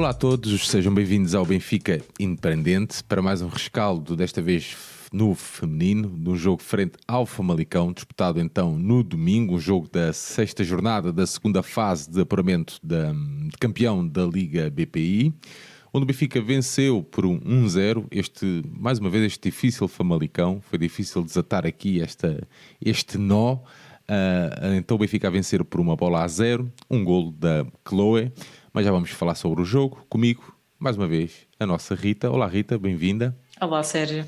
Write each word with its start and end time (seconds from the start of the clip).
Olá 0.00 0.10
a 0.10 0.14
todos, 0.14 0.66
sejam 0.66 0.94
bem-vindos 0.94 1.34
ao 1.34 1.44
Benfica 1.44 2.00
Independente 2.18 3.04
para 3.04 3.20
mais 3.20 3.42
um 3.42 3.48
rescaldo, 3.48 4.16
desta 4.16 4.40
vez 4.40 4.74
no 5.12 5.34
feminino, 5.34 6.18
um 6.26 6.34
jogo 6.34 6.62
frente 6.62 6.94
ao 7.06 7.26
Famalicão, 7.26 7.92
disputado 7.92 8.40
então 8.40 8.78
no 8.78 9.04
domingo, 9.04 9.56
um 9.56 9.60
jogo 9.60 9.90
da 9.92 10.10
sexta 10.14 10.64
jornada 10.64 11.12
da 11.12 11.26
segunda 11.26 11.62
fase 11.62 12.10
de 12.10 12.22
apuramento 12.22 12.78
da, 12.82 13.12
de 13.12 13.58
campeão 13.60 14.08
da 14.08 14.24
Liga 14.24 14.70
BPI, 14.70 15.34
onde 15.92 16.04
o 16.04 16.06
Benfica 16.06 16.40
venceu 16.40 17.02
por 17.02 17.26
um 17.26 17.38
1-0. 17.38 18.06
Este, 18.10 18.62
mais 18.72 18.98
uma 18.98 19.10
vez, 19.10 19.24
este 19.24 19.50
difícil 19.50 19.86
Famalicão, 19.86 20.62
foi 20.62 20.78
difícil 20.78 21.22
desatar 21.22 21.66
aqui 21.66 22.00
esta, 22.00 22.42
este 22.82 23.18
nó. 23.18 23.58
Uh, 24.08 24.74
então 24.78 24.96
o 24.96 24.98
Benfica 24.98 25.28
a 25.28 25.30
vencer 25.30 25.62
por 25.62 25.78
uma 25.78 25.94
bola 25.94 26.24
a 26.24 26.26
zero, 26.26 26.72
um 26.90 27.04
golo 27.04 27.32
da 27.32 27.66
Chloe 27.86 28.32
mas 28.72 28.84
já 28.84 28.92
vamos 28.92 29.10
falar 29.10 29.34
sobre 29.34 29.62
o 29.62 29.64
jogo. 29.64 30.04
Comigo, 30.08 30.54
mais 30.78 30.96
uma 30.96 31.06
vez, 31.06 31.46
a 31.58 31.66
nossa 31.66 31.94
Rita. 31.94 32.30
Olá, 32.30 32.46
Rita, 32.46 32.78
bem-vinda. 32.78 33.36
Olá, 33.60 33.82
Sérgio. 33.82 34.24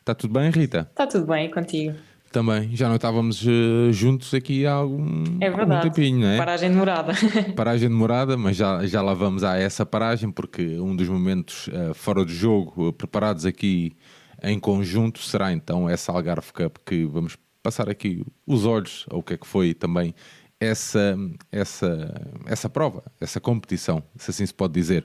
Está 0.00 0.14
tudo 0.14 0.32
bem, 0.32 0.50
Rita? 0.50 0.86
Está 0.90 1.06
tudo 1.06 1.26
bem, 1.26 1.50
contigo? 1.50 1.96
Também, 2.30 2.74
já 2.74 2.88
não 2.88 2.96
estávamos 2.96 3.42
uh, 3.44 3.92
juntos 3.92 4.32
aqui 4.32 4.64
há 4.64 4.72
algum, 4.72 5.24
é 5.38 5.50
verdade. 5.50 5.72
algum 5.72 5.90
tempinho, 5.90 6.20
não 6.20 6.28
é? 6.28 6.38
Paragem 6.38 6.70
demorada. 6.70 7.12
paragem 7.54 7.88
demorada, 7.88 8.36
mas 8.38 8.56
já, 8.56 8.86
já 8.86 9.02
lá 9.02 9.12
vamos 9.12 9.44
a 9.44 9.58
essa 9.58 9.84
paragem, 9.84 10.30
porque 10.30 10.78
um 10.78 10.96
dos 10.96 11.08
momentos 11.08 11.68
uh, 11.68 11.92
fora 11.92 12.24
do 12.24 12.32
jogo, 12.32 12.88
uh, 12.88 12.92
preparados 12.92 13.44
aqui 13.44 13.94
em 14.42 14.58
conjunto, 14.58 15.18
será 15.20 15.52
então 15.52 15.88
essa 15.88 16.10
Algarve 16.10 16.52
Cup 16.52 16.78
que 16.86 17.04
vamos 17.04 17.36
passar 17.62 17.88
aqui 17.88 18.24
os 18.46 18.64
olhos 18.64 19.06
ao 19.10 19.22
que 19.22 19.34
é 19.34 19.36
que 19.36 19.46
foi 19.46 19.74
também 19.74 20.14
essa, 20.62 21.16
essa, 21.50 22.30
essa 22.46 22.68
prova, 22.68 23.02
essa 23.20 23.40
competição, 23.40 24.02
se 24.16 24.30
assim 24.30 24.46
se 24.46 24.54
pode 24.54 24.72
dizer. 24.74 25.04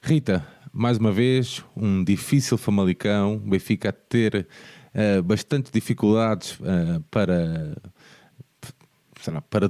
Rita, 0.00 0.46
mais 0.72 0.96
uma 0.98 1.10
vez, 1.10 1.64
um 1.76 2.04
difícil 2.04 2.56
Famalicão, 2.56 3.36
o 3.36 3.50
Benfica 3.50 3.88
a 3.88 3.92
ter 3.92 4.46
uh, 4.94 5.22
bastante 5.22 5.72
dificuldades 5.72 6.52
uh, 6.60 7.02
para, 7.10 7.76
para 9.50 9.68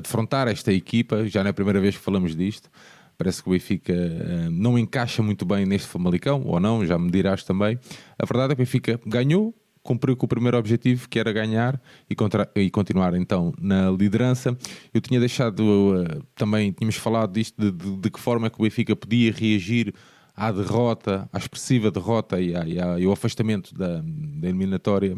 defrontar 0.00 0.46
esta 0.46 0.72
equipa, 0.72 1.26
já 1.26 1.42
não 1.42 1.48
é 1.48 1.50
a 1.50 1.54
primeira 1.54 1.80
vez 1.80 1.96
que 1.96 2.02
falamos 2.02 2.36
disto. 2.36 2.70
Parece 3.18 3.42
que 3.42 3.48
o 3.48 3.52
Benfica 3.52 3.92
uh, 3.92 4.50
não 4.50 4.78
encaixa 4.78 5.22
muito 5.22 5.44
bem 5.44 5.66
neste 5.66 5.88
Famalicão, 5.88 6.42
ou 6.44 6.60
não, 6.60 6.86
já 6.86 6.96
me 6.96 7.10
dirás 7.10 7.42
também. 7.42 7.78
A 8.16 8.24
verdade 8.24 8.52
é 8.52 8.56
que 8.56 8.62
o 8.62 8.64
Benfica 8.64 9.00
ganhou, 9.04 9.54
cumpriu 9.82 10.16
com 10.16 10.26
o 10.26 10.28
primeiro 10.28 10.56
objetivo, 10.56 11.08
que 11.08 11.18
era 11.18 11.32
ganhar 11.32 11.80
e, 12.08 12.14
contra, 12.14 12.50
e 12.54 12.70
continuar 12.70 13.14
então 13.14 13.52
na 13.60 13.90
liderança. 13.90 14.56
Eu 14.94 15.00
tinha 15.00 15.18
deixado 15.18 15.60
uh, 15.60 16.22
também, 16.34 16.72
tínhamos 16.72 16.96
falado 16.96 17.32
disto, 17.32 17.60
de, 17.60 17.70
de, 17.70 17.96
de, 17.96 18.10
que 18.10 18.20
forma 18.20 18.46
é 18.46 18.50
que 18.50 18.60
o 18.60 18.62
Benfica 18.62 18.94
podia 18.94 19.32
reagir 19.32 19.94
à 20.34 20.50
derrota, 20.50 21.28
à 21.32 21.38
expressiva 21.38 21.90
derrota 21.90 22.40
e, 22.40 22.54
à, 22.54 22.66
e, 22.66 22.80
à, 22.80 22.98
e 22.98 23.04
ao 23.04 23.12
afastamento 23.12 23.74
da, 23.74 24.00
da 24.00 24.48
eliminatória 24.48 25.16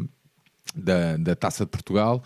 da, 0.75 1.17
da 1.17 1.35
Taça 1.35 1.65
de 1.65 1.71
Portugal. 1.71 2.23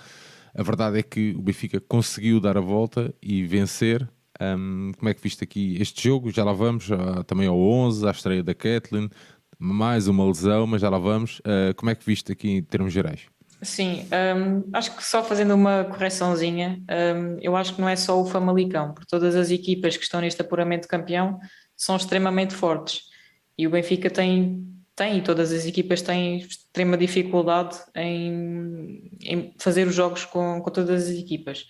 A 0.54 0.64
verdade 0.64 1.00
é 1.00 1.04
que 1.04 1.36
o 1.38 1.42
Benfica 1.42 1.80
conseguiu 1.80 2.40
dar 2.40 2.58
a 2.58 2.62
volta 2.62 3.14
e 3.22 3.44
vencer. 3.44 4.10
Um, 4.42 4.92
como 4.98 5.10
é 5.10 5.14
que 5.14 5.22
viste 5.22 5.44
aqui 5.44 5.78
este 5.80 6.08
jogo? 6.08 6.32
Já 6.32 6.46
lá 6.46 6.54
vamos 6.54 6.90
uh, 6.90 7.24
também 7.26 7.48
ao 7.48 7.60
11, 7.60 8.08
à 8.08 8.12
estreia 8.12 8.42
da 8.42 8.56
Kathleen, 8.56 9.10
mais 9.60 10.08
uma 10.08 10.26
lesão, 10.26 10.66
mas 10.66 10.82
já 10.82 10.90
lá 10.90 10.98
vamos. 10.98 11.40
Uh, 11.40 11.76
como 11.76 11.92
é 11.92 11.96
que 11.96 12.06
viste 12.06 12.32
aqui 12.32 12.50
em 12.50 12.64
termos 12.64 12.94
gerais? 12.94 13.28
Sim, 13.62 14.06
um, 14.38 14.70
acho 14.72 14.96
que 14.96 15.04
só 15.04 15.22
fazendo 15.22 15.54
uma 15.54 15.84
correçãozinha, 15.84 16.82
um, 16.90 17.38
eu 17.42 17.58
acho 17.58 17.76
que 17.76 17.82
não 17.82 17.90
é 17.90 17.96
só 17.98 18.20
o 18.20 18.26
Famalicão, 18.26 18.94
porque 18.94 19.10
todas 19.10 19.36
as 19.36 19.52
equipas 19.52 19.98
que 19.98 20.04
estão 20.04 20.22
neste 20.22 20.42
apuramento 20.42 20.84
de 20.84 20.88
campeão 20.88 21.38
são 21.76 21.98
extremamente 21.98 22.56
fortes 22.56 23.02
e 23.58 23.68
o 23.68 23.70
Benfica 23.70 24.10
tem, 24.10 24.66
tem 24.96 25.18
e 25.18 25.22
todas 25.22 25.52
as 25.52 25.66
equipas 25.66 26.02
têm 26.02 26.38
extrema 26.38 26.98
dificuldade 26.98 27.78
em, 27.94 29.12
em 29.22 29.54
fazer 29.60 29.86
os 29.86 29.94
jogos 29.94 30.24
com, 30.24 30.62
com 30.62 30.72
todas 30.72 31.10
as 31.10 31.18
equipas. 31.18 31.66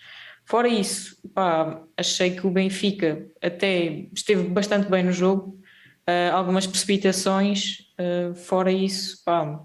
Fora 0.46 0.68
isso, 0.68 1.16
pá, 1.34 1.82
achei 1.96 2.30
que 2.30 2.46
o 2.46 2.50
Benfica 2.50 3.26
até 3.42 4.08
esteve 4.14 4.44
bastante 4.44 4.88
bem 4.88 5.02
no 5.02 5.12
jogo, 5.12 5.59
uh, 6.10 6.34
algumas 6.34 6.66
precipitações, 6.66 7.78
uh, 7.98 8.34
fora 8.34 8.72
isso, 8.72 9.22
pá, 9.24 9.60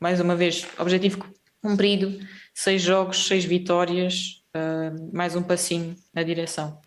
mais 0.00 0.20
uma 0.20 0.36
vez, 0.36 0.66
objetivo 0.78 1.24
cumprido, 1.62 2.18
seis 2.54 2.82
jogos, 2.82 3.26
seis 3.26 3.44
vitórias, 3.44 4.42
uh, 4.54 5.16
mais 5.16 5.34
um 5.34 5.42
passinho 5.42 5.96
na 6.14 6.22
direção. 6.22 6.80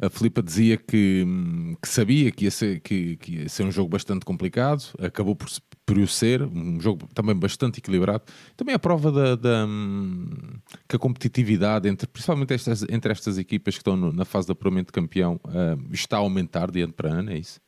A 0.00 0.08
Filipa 0.08 0.42
dizia 0.42 0.76
que, 0.76 1.26
que 1.82 1.88
sabia 1.88 2.30
que 2.30 2.44
ia, 2.44 2.50
ser, 2.50 2.80
que, 2.80 3.16
que, 3.16 3.32
ia 3.40 3.48
ser 3.48 3.64
um 3.64 3.72
jogo 3.72 3.88
bastante 3.88 4.24
complicado, 4.24 4.84
acabou 4.98 5.34
por, 5.34 5.48
por 5.84 5.98
o 5.98 6.06
ser, 6.06 6.42
um 6.42 6.80
jogo 6.80 7.08
também 7.14 7.34
bastante 7.34 7.78
equilibrado. 7.78 8.22
Também 8.56 8.74
a 8.74 8.78
prova 8.78 9.10
da, 9.10 9.34
da 9.34 9.66
que 10.88 10.96
a 10.96 10.98
competitividade, 10.98 11.88
entre, 11.88 12.06
principalmente 12.06 12.54
estas, 12.54 12.84
entre 12.88 13.10
estas 13.10 13.38
equipas 13.38 13.74
que 13.74 13.80
estão 13.80 13.96
no, 13.96 14.12
na 14.12 14.24
fase 14.24 14.46
de 14.46 14.52
apuramento 14.52 14.88
de 14.88 14.92
campeão, 14.92 15.40
uh, 15.46 15.92
está 15.92 16.16
a 16.16 16.20
aumentar 16.20 16.70
de 16.70 16.82
ano 16.82 16.92
para 16.92 17.10
ano, 17.10 17.32
é 17.32 17.38
isso? 17.38 17.60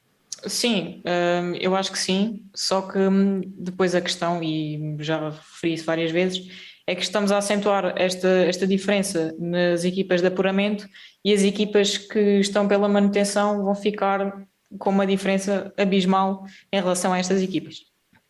Sim, 0.47 1.03
hum, 1.04 1.54
eu 1.60 1.75
acho 1.75 1.91
que 1.91 1.99
sim, 1.99 2.44
só 2.54 2.82
que 2.82 2.99
hum, 2.99 3.41
depois 3.59 3.94
a 3.94 4.00
questão, 4.00 4.43
e 4.43 4.97
já 5.00 5.31
referi 5.31 5.75
isso 5.75 5.84
várias 5.84 6.10
vezes, 6.10 6.47
é 6.87 6.94
que 6.94 7.03
estamos 7.03 7.31
a 7.31 7.38
acentuar 7.38 7.93
esta, 7.97 8.28
esta 8.28 8.66
diferença 8.66 9.34
nas 9.38 9.84
equipas 9.84 10.22
de 10.22 10.28
apuramento 10.28 10.88
e 11.25 11.34
as 11.34 11.43
equipas 11.43 11.99
que 11.99 12.41
estão 12.41 12.66
pela 12.66 12.88
manutenção 12.88 13.62
vão 13.62 13.75
ficar 13.75 14.47
com 14.78 14.91
uma 14.91 15.06
diferença 15.06 15.72
abismal 15.76 16.47
em 16.72 16.81
relação 16.81 17.12
a 17.12 17.19
estas 17.19 17.43
equipas. 17.43 17.81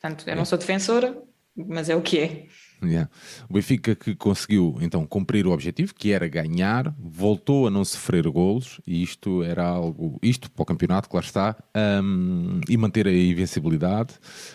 Portanto, 0.00 0.25
eu 0.28 0.34
não 0.34 0.44
sou 0.44 0.58
defensora, 0.58 1.16
mas 1.56 1.88
é 1.88 1.94
o 1.94 2.02
que 2.02 2.19
é. 2.19 2.46
Yeah. 2.82 3.10
O 3.48 3.54
Benfica 3.54 3.94
que 3.94 4.14
conseguiu 4.14 4.76
então 4.80 5.04
cumprir 5.04 5.46
o 5.46 5.50
objetivo, 5.50 5.94
que 5.94 6.12
era 6.12 6.28
ganhar, 6.28 6.94
voltou 6.98 7.66
a 7.66 7.70
não 7.70 7.84
sofrer 7.84 8.28
golos, 8.28 8.80
e 8.86 9.02
isto 9.02 9.42
era 9.42 9.64
algo, 9.64 10.18
isto 10.22 10.50
para 10.50 10.62
o 10.62 10.66
campeonato, 10.66 11.08
claro 11.08 11.26
está, 11.26 11.56
um, 12.02 12.60
e 12.68 12.76
manter 12.76 13.08
a 13.08 13.12
invencibilidade, 13.12 14.14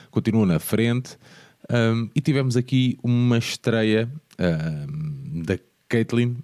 continua 0.09 0.45
na 0.45 0.59
frente. 0.59 1.17
Um, 1.69 2.09
e 2.13 2.22
tivemos 2.22 2.57
aqui 2.57 2.97
uma 3.03 3.38
estreia 3.38 4.11
um, 4.40 5.41
da 5.41 5.57
Caitlin. 5.88 6.38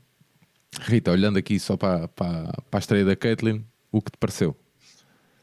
Rita, 0.82 1.12
olhando 1.12 1.38
aqui 1.38 1.60
só 1.60 1.76
para, 1.76 2.08
para, 2.10 2.54
para 2.70 2.78
a 2.78 2.80
estreia 2.80 3.06
da 3.06 3.16
Caitlin, 3.16 3.64
o 3.92 4.02
que 4.02 4.12
te 4.12 4.18
pareceu? 4.18 4.56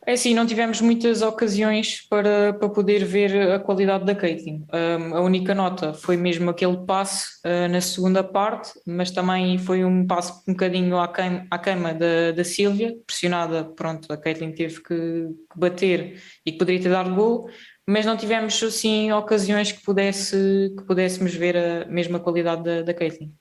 É 0.06 0.12
assim, 0.12 0.34
não 0.34 0.46
tivemos 0.46 0.80
muitas 0.80 1.20
ocasiões 1.20 2.06
para, 2.08 2.52
para 2.52 2.68
poder 2.68 3.04
ver 3.04 3.50
a 3.50 3.58
qualidade 3.58 4.04
da 4.04 4.14
Caitlin. 4.14 4.64
Um, 4.72 5.16
a 5.16 5.20
única 5.20 5.52
nota 5.52 5.92
foi 5.92 6.16
mesmo 6.16 6.48
aquele 6.48 6.76
passe 6.86 7.40
uh, 7.44 7.68
na 7.68 7.80
segunda 7.80 8.22
parte, 8.22 8.70
mas 8.86 9.10
também 9.10 9.58
foi 9.58 9.84
um 9.84 10.06
passe 10.06 10.32
um 10.46 10.52
bocadinho 10.52 10.96
à 10.96 11.08
queima, 11.08 11.44
à 11.50 11.58
queima 11.58 11.92
da, 11.92 12.30
da 12.30 12.44
Sílvia, 12.44 12.96
pressionada, 13.04 13.64
pronto, 13.64 14.12
a 14.12 14.16
Caitlin 14.16 14.52
teve 14.52 14.76
que, 14.76 14.94
que, 14.94 15.58
bater 15.58 16.22
e 16.46 16.52
que 16.52 16.58
poderia 16.58 16.80
ter 16.80 16.90
dado 16.90 17.12
gol, 17.12 17.50
mas 17.84 18.06
não 18.06 18.16
tivemos 18.16 18.62
assim 18.62 19.10
ocasiões 19.10 19.72
que, 19.72 19.82
pudesse, 19.82 20.72
que 20.78 20.84
pudéssemos 20.84 21.34
ver 21.34 21.56
a 21.56 21.84
mesma 21.86 22.20
qualidade 22.20 22.62
da, 22.62 22.82
da 22.82 22.94
Caitlin. 22.94 23.34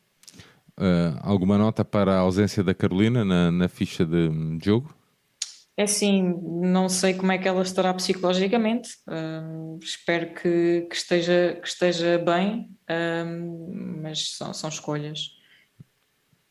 Uh, 0.79 1.13
alguma 1.21 1.59
nota 1.59 1.85
para 1.85 2.15
a 2.15 2.19
ausência 2.21 2.63
da 2.63 2.73
Carolina 2.73 3.23
na, 3.23 3.51
na 3.51 3.67
ficha 3.67 4.03
de 4.03 4.31
jogo? 4.63 4.91
É 5.77 5.83
assim, 5.83 6.33
não 6.61 6.87
sei 6.87 7.13
como 7.13 7.33
é 7.33 7.37
que 7.37 7.47
ela 7.47 7.61
estará 7.61 7.93
psicologicamente, 7.93 8.91
uh, 9.09 9.77
espero 9.83 10.33
que, 10.33 10.87
que, 10.89 10.95
esteja, 10.95 11.59
que 11.61 11.67
esteja 11.67 12.17
bem, 12.17 12.69
uh, 12.89 14.01
mas 14.01 14.29
são, 14.37 14.53
são 14.53 14.69
escolhas. 14.69 15.35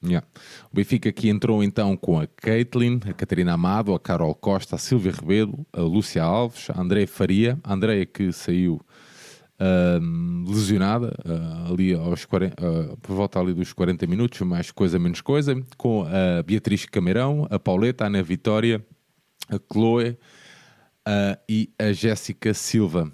Yeah. 0.04 0.26
O 0.70 0.76
Benfica 0.76 1.08
aqui 1.08 1.30
entrou 1.30 1.64
então 1.64 1.96
com 1.96 2.20
a 2.20 2.26
Caitlin, 2.26 3.00
a 3.08 3.14
Catarina 3.14 3.54
Amado, 3.54 3.94
a 3.94 3.98
Carol 3.98 4.34
Costa, 4.34 4.76
a 4.76 4.78
Silvia 4.78 5.12
Rebelo, 5.12 5.66
a 5.72 5.80
Lúcia 5.80 6.22
Alves, 6.22 6.68
a 6.68 6.78
Andréia 6.78 7.08
Faria, 7.08 7.58
a 7.64 7.72
Andréia 7.72 8.04
que 8.04 8.30
saiu 8.30 8.78
uh, 9.58 10.50
lesionada 10.50 11.16
uh, 11.24 11.72
ali 11.72 11.94
aos 11.94 12.26
40, 12.26 12.54
uh, 12.62 12.96
por 12.98 13.16
volta 13.16 13.40
ali 13.40 13.54
dos 13.54 13.72
40 13.72 14.06
minutos, 14.06 14.40
mais 14.42 14.70
coisa 14.70 14.98
menos 14.98 15.22
coisa, 15.22 15.54
com 15.78 16.04
a 16.04 16.42
Beatriz 16.42 16.84
Cameirão, 16.84 17.46
a 17.50 17.58
Pauleta, 17.58 18.04
a 18.04 18.06
Ana 18.08 18.22
Vitória, 18.22 18.84
a 19.48 19.58
Chloe 19.72 20.10
uh, 21.06 21.38
e 21.48 21.70
a 21.78 21.92
Jéssica 21.92 22.54
Silva. 22.54 23.12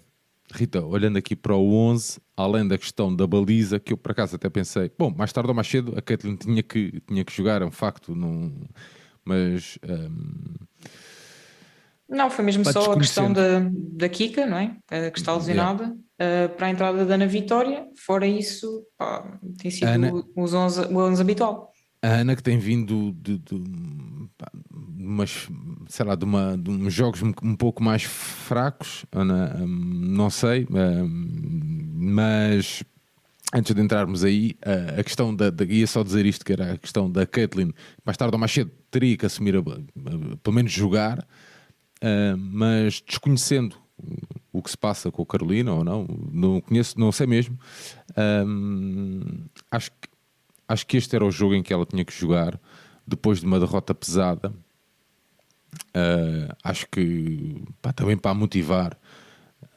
Rita, 0.52 0.84
olhando 0.84 1.16
aqui 1.16 1.36
para 1.36 1.54
o 1.54 1.74
11, 1.74 2.20
além 2.36 2.66
da 2.66 2.76
questão 2.76 3.14
da 3.14 3.24
baliza, 3.26 3.78
que 3.78 3.92
eu 3.92 3.96
por 3.96 4.10
acaso 4.10 4.34
até 4.34 4.48
pensei, 4.48 4.90
bom, 4.98 5.14
mais 5.16 5.32
tarde 5.32 5.48
ou 5.48 5.54
mais 5.54 5.68
cedo 5.68 5.94
a 5.96 6.02
Caitlin 6.02 6.34
tinha 6.34 6.62
que, 6.62 7.00
tinha 7.06 7.24
que 7.24 7.32
jogar, 7.32 7.62
é 7.62 7.64
um 7.64 7.70
facto, 7.70 8.16
não, 8.16 8.52
mas. 9.24 9.78
Um, 9.88 10.54
não, 12.08 12.28
foi 12.28 12.44
mesmo 12.44 12.64
só 12.64 12.92
a 12.92 12.98
questão 12.98 13.32
da, 13.32 13.60
da 13.70 14.08
Kika, 14.08 14.44
não 14.44 14.58
é? 14.58 14.76
que 15.12 15.20
está 15.20 15.32
lesionada, 15.32 15.94
yeah. 16.20 16.52
uh, 16.52 16.56
para 16.56 16.66
a 16.66 16.70
entrada 16.70 17.06
da 17.06 17.14
Ana 17.14 17.28
Vitória. 17.28 17.86
Fora 17.96 18.26
isso, 18.26 18.84
pá, 18.98 19.38
tem 19.58 19.70
sido 19.70 19.86
Ana... 19.86 20.12
os 20.34 20.52
11, 20.52 20.92
o 20.92 20.98
11 20.98 21.22
habitual. 21.22 21.69
A 22.02 22.08
Ana 22.08 22.34
que 22.34 22.42
tem 22.42 22.58
vindo 22.58 23.12
de, 23.12 23.36
de, 23.38 23.62
umas, 24.98 25.48
sei 25.86 26.06
lá, 26.06 26.14
de, 26.14 26.24
uma, 26.24 26.56
de 26.56 26.70
uns 26.70 26.94
jogos 26.94 27.20
um, 27.22 27.54
pouco 27.54 27.82
mais 27.82 28.04
fracos, 28.04 29.04
Ana, 29.12 29.54
um, 29.60 29.66
não 29.66 30.30
sei, 30.30 30.66
um, 30.70 31.92
mas 31.94 32.82
antes 33.52 33.74
de 33.74 33.82
entrarmos 33.82 34.24
aí, 34.24 34.56
a, 34.64 35.00
a 35.00 35.04
questão 35.04 35.34
da, 35.34 35.50
da, 35.50 35.64
ia 35.64 35.86
só 35.86 36.02
dizer 36.02 36.24
isto, 36.24 36.42
que 36.44 36.52
era 36.52 36.72
a 36.72 36.78
questão 36.78 37.10
da 37.10 37.26
Caitlin, 37.26 37.72
mais 38.04 38.16
tarde 38.16 38.34
ou 38.34 38.38
mais 38.38 38.52
cedo 38.52 38.70
teria 38.90 39.16
que 39.16 39.26
assumir, 39.26 39.56
a, 39.56 39.58
a, 39.58 40.36
pelo 40.42 40.54
menos 40.56 40.72
jogar, 40.72 41.18
uh, 41.18 42.36
mas 42.38 43.02
desconhecendo 43.06 43.76
o 44.50 44.62
que 44.62 44.70
se 44.70 44.78
passa 44.78 45.10
com 45.10 45.22
a 45.22 45.26
Carolina 45.26 45.74
ou 45.74 45.84
não, 45.84 46.06
não 46.32 46.60
conheço, 46.62 46.98
não 46.98 47.12
sei 47.12 47.26
mesmo, 47.26 47.58
acho 49.70 49.90
que 49.90 50.08
acho 50.70 50.86
que 50.86 50.96
este 50.96 51.16
era 51.16 51.24
o 51.24 51.30
jogo 51.32 51.54
em 51.54 51.62
que 51.62 51.72
ela 51.72 51.84
tinha 51.84 52.04
que 52.04 52.12
jogar 52.12 52.58
depois 53.04 53.40
de 53.40 53.46
uma 53.46 53.58
derrota 53.58 53.92
pesada. 53.92 54.52
Uh, 55.88 56.54
acho 56.62 56.86
que 56.88 57.60
pá, 57.82 57.92
também 57.92 58.16
para 58.16 58.32
motivar. 58.34 58.96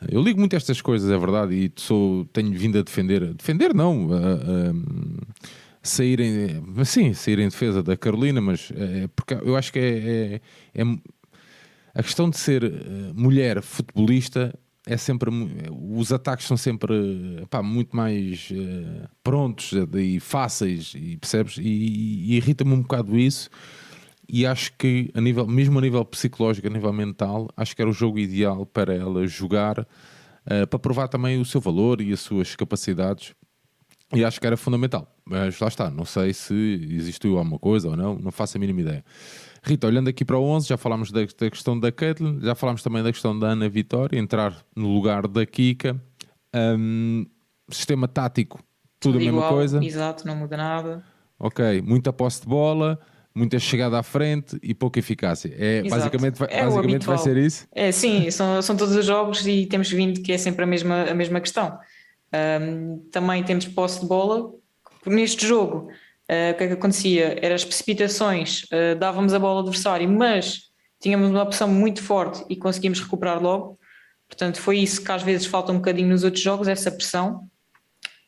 Eu 0.07 0.21
ligo 0.21 0.39
muito 0.39 0.53
a 0.53 0.57
estas 0.57 0.81
coisas, 0.81 1.09
é 1.09 1.17
verdade, 1.17 1.55
e 1.55 1.71
sou, 1.75 2.25
tenho 2.25 2.51
vindo 2.51 2.77
a 2.77 2.83
defender, 2.83 3.33
defender 3.33 3.73
não, 3.73 4.09
a, 4.13 4.17
a, 4.17 5.47
sair 5.81 6.19
em, 6.19 6.85
sim, 6.85 7.13
sair 7.13 7.39
em 7.39 7.49
defesa 7.49 7.81
da 7.81 7.97
Carolina, 7.97 8.39
mas 8.39 8.71
é, 8.75 9.07
porque 9.15 9.33
eu 9.33 9.55
acho 9.55 9.73
que 9.73 9.79
é, 9.79 10.41
é, 10.75 10.81
é 10.81 10.83
a 11.95 12.03
questão 12.03 12.29
de 12.29 12.37
ser 12.37 12.63
uh, 12.63 12.69
mulher 13.15 13.61
futebolista 13.61 14.53
é 14.85 14.97
sempre 14.97 15.29
os 15.71 16.11
ataques 16.11 16.45
são 16.45 16.57
sempre 16.57 17.45
pá, 17.49 17.63
muito 17.63 17.95
mais 17.95 18.49
uh, 18.51 19.07
prontos 19.23 19.71
e 19.93 20.19
fáceis 20.19 20.93
e 20.95 21.17
percebes? 21.17 21.57
E, 21.57 21.61
e 21.61 22.35
irrita-me 22.35 22.73
um 22.73 22.81
bocado 22.81 23.17
isso. 23.17 23.49
E 24.27 24.45
acho 24.45 24.73
que 24.77 25.09
a 25.13 25.21
nível 25.21 25.47
mesmo 25.47 25.79
a 25.79 25.81
nível 25.81 26.03
psicológico 26.05 26.67
a 26.67 26.69
nível 26.69 26.91
mental 26.91 27.49
acho 27.55 27.75
que 27.75 27.81
era 27.81 27.89
o 27.89 27.93
jogo 27.93 28.19
ideal 28.19 28.65
para 28.65 28.93
ela 28.93 29.25
jogar 29.25 29.79
uh, 29.79 30.67
para 30.69 30.79
provar 30.79 31.07
também 31.07 31.39
o 31.39 31.45
seu 31.45 31.61
valor 31.61 32.01
e 32.01 32.11
as 32.11 32.19
suas 32.19 32.55
capacidades. 32.55 33.33
E 34.13 34.23
acho 34.23 34.39
que 34.39 34.45
era 34.45 34.55
fundamental. 34.55 35.07
Mas 35.25 35.59
lá 35.59 35.69
está 35.69 35.89
não 35.89 36.05
sei 36.05 36.33
se 36.33 36.53
existiu 36.91 37.37
alguma 37.37 37.57
coisa 37.57 37.89
ou 37.89 37.95
não 37.95 38.15
não 38.19 38.31
faço 38.31 38.57
a 38.57 38.59
mínima 38.59 38.81
ideia 38.81 39.05
Rita, 39.63 39.87
olhando 39.87 40.09
aqui 40.09 40.25
para 40.25 40.37
o 40.37 40.43
11, 40.43 40.67
já 40.67 40.77
falámos 40.77 41.09
da, 41.09 41.21
da 41.21 41.49
questão 41.49 41.79
da 41.79 41.91
Caitlin, 41.91 42.39
já 42.41 42.53
falámos 42.53 42.83
também 42.83 43.01
da 43.01 43.11
questão 43.11 43.37
da 43.37 43.47
Ana 43.47 43.69
Vitória, 43.69 44.19
entrar 44.19 44.53
no 44.75 44.93
lugar 44.93 45.25
da 45.25 45.45
Kika. 45.45 45.99
Um, 46.53 47.25
sistema 47.69 48.07
tático, 48.07 48.57
tudo, 48.99 49.13
tudo 49.13 49.15
a 49.15 49.19
mesma 49.19 49.37
igual, 49.37 49.53
coisa. 49.53 49.83
Exato, 49.83 50.27
não 50.27 50.35
muda 50.35 50.57
nada. 50.57 51.03
Ok, 51.39 51.81
muita 51.81 52.11
posse 52.11 52.41
de 52.41 52.47
bola, 52.47 52.99
muita 53.33 53.57
chegada 53.57 53.97
à 53.97 54.03
frente 54.03 54.59
e 54.61 54.73
pouca 54.73 54.99
eficácia. 54.99 55.53
É, 55.57 55.81
basicamente 55.83 56.37
vai, 56.37 56.49
é 56.51 56.65
basicamente 56.65 57.05
vai 57.05 57.17
ser 57.17 57.37
isso? 57.37 57.67
É, 57.71 57.91
sim, 57.91 58.29
são, 58.31 58.61
são 58.61 58.75
todos 58.75 58.95
os 58.95 59.05
jogos 59.05 59.47
e 59.47 59.65
temos 59.65 59.89
vindo 59.89 60.21
que 60.21 60.33
é 60.33 60.37
sempre 60.37 60.63
a 60.63 60.67
mesma, 60.67 61.03
a 61.03 61.13
mesma 61.13 61.39
questão. 61.39 61.79
Um, 62.61 62.99
também 63.11 63.43
temos 63.43 63.65
posse 63.67 64.01
de 64.01 64.07
bola. 64.07 64.51
Neste 65.05 65.45
jogo, 65.45 65.89
o 66.29 66.57
que 66.57 66.63
é 66.63 66.67
que 66.67 66.73
acontecia? 66.73 67.37
Eram 67.41 67.55
as 67.55 67.65
precipitações, 67.65 68.63
uh, 68.63 68.97
dávamos 68.97 69.33
a 69.33 69.39
bola 69.39 69.55
ao 69.55 69.59
adversário, 69.59 70.09
mas 70.09 70.61
tínhamos 71.01 71.29
uma 71.29 71.43
opção 71.43 71.67
muito 71.67 72.01
forte 72.01 72.43
e 72.49 72.55
conseguimos 72.55 72.99
recuperar 73.01 73.41
logo. 73.41 73.77
Portanto, 74.27 74.59
foi 74.59 74.79
isso 74.79 75.03
que 75.03 75.11
às 75.11 75.21
vezes 75.21 75.45
falta 75.45 75.71
um 75.71 75.75
bocadinho 75.75 76.09
nos 76.09 76.23
outros 76.23 76.41
jogos, 76.41 76.67
essa 76.67 76.89
pressão. 76.91 77.47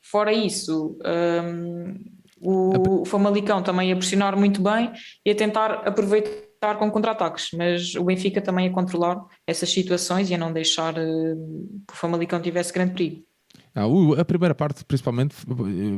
Fora 0.03 0.31
isso, 0.31 0.97
um, 1.43 1.95
o, 2.39 3.01
o 3.01 3.05
Famalicão 3.05 3.63
também 3.63 3.91
a 3.91 3.95
pressionar 3.95 4.37
muito 4.37 4.61
bem 4.61 4.91
e 5.25 5.31
a 5.31 5.35
tentar 5.35 5.87
aproveitar 5.87 6.77
com 6.77 6.91
contra-ataques, 6.91 7.49
mas 7.53 7.95
o 7.95 8.03
Benfica 8.03 8.41
também 8.41 8.67
a 8.67 8.71
controlar 8.71 9.23
essas 9.47 9.69
situações 9.69 10.29
e 10.29 10.35
a 10.35 10.37
não 10.37 10.53
deixar 10.53 10.93
uh, 10.93 11.83
que 11.87 11.93
o 11.93 11.97
Famalicão 11.97 12.41
tivesse 12.41 12.73
grande 12.73 12.93
perigo. 12.93 13.25
Ah, 13.75 13.83
a 14.17 14.23
primeira 14.23 14.55
parte, 14.55 14.85
principalmente, 14.85 15.35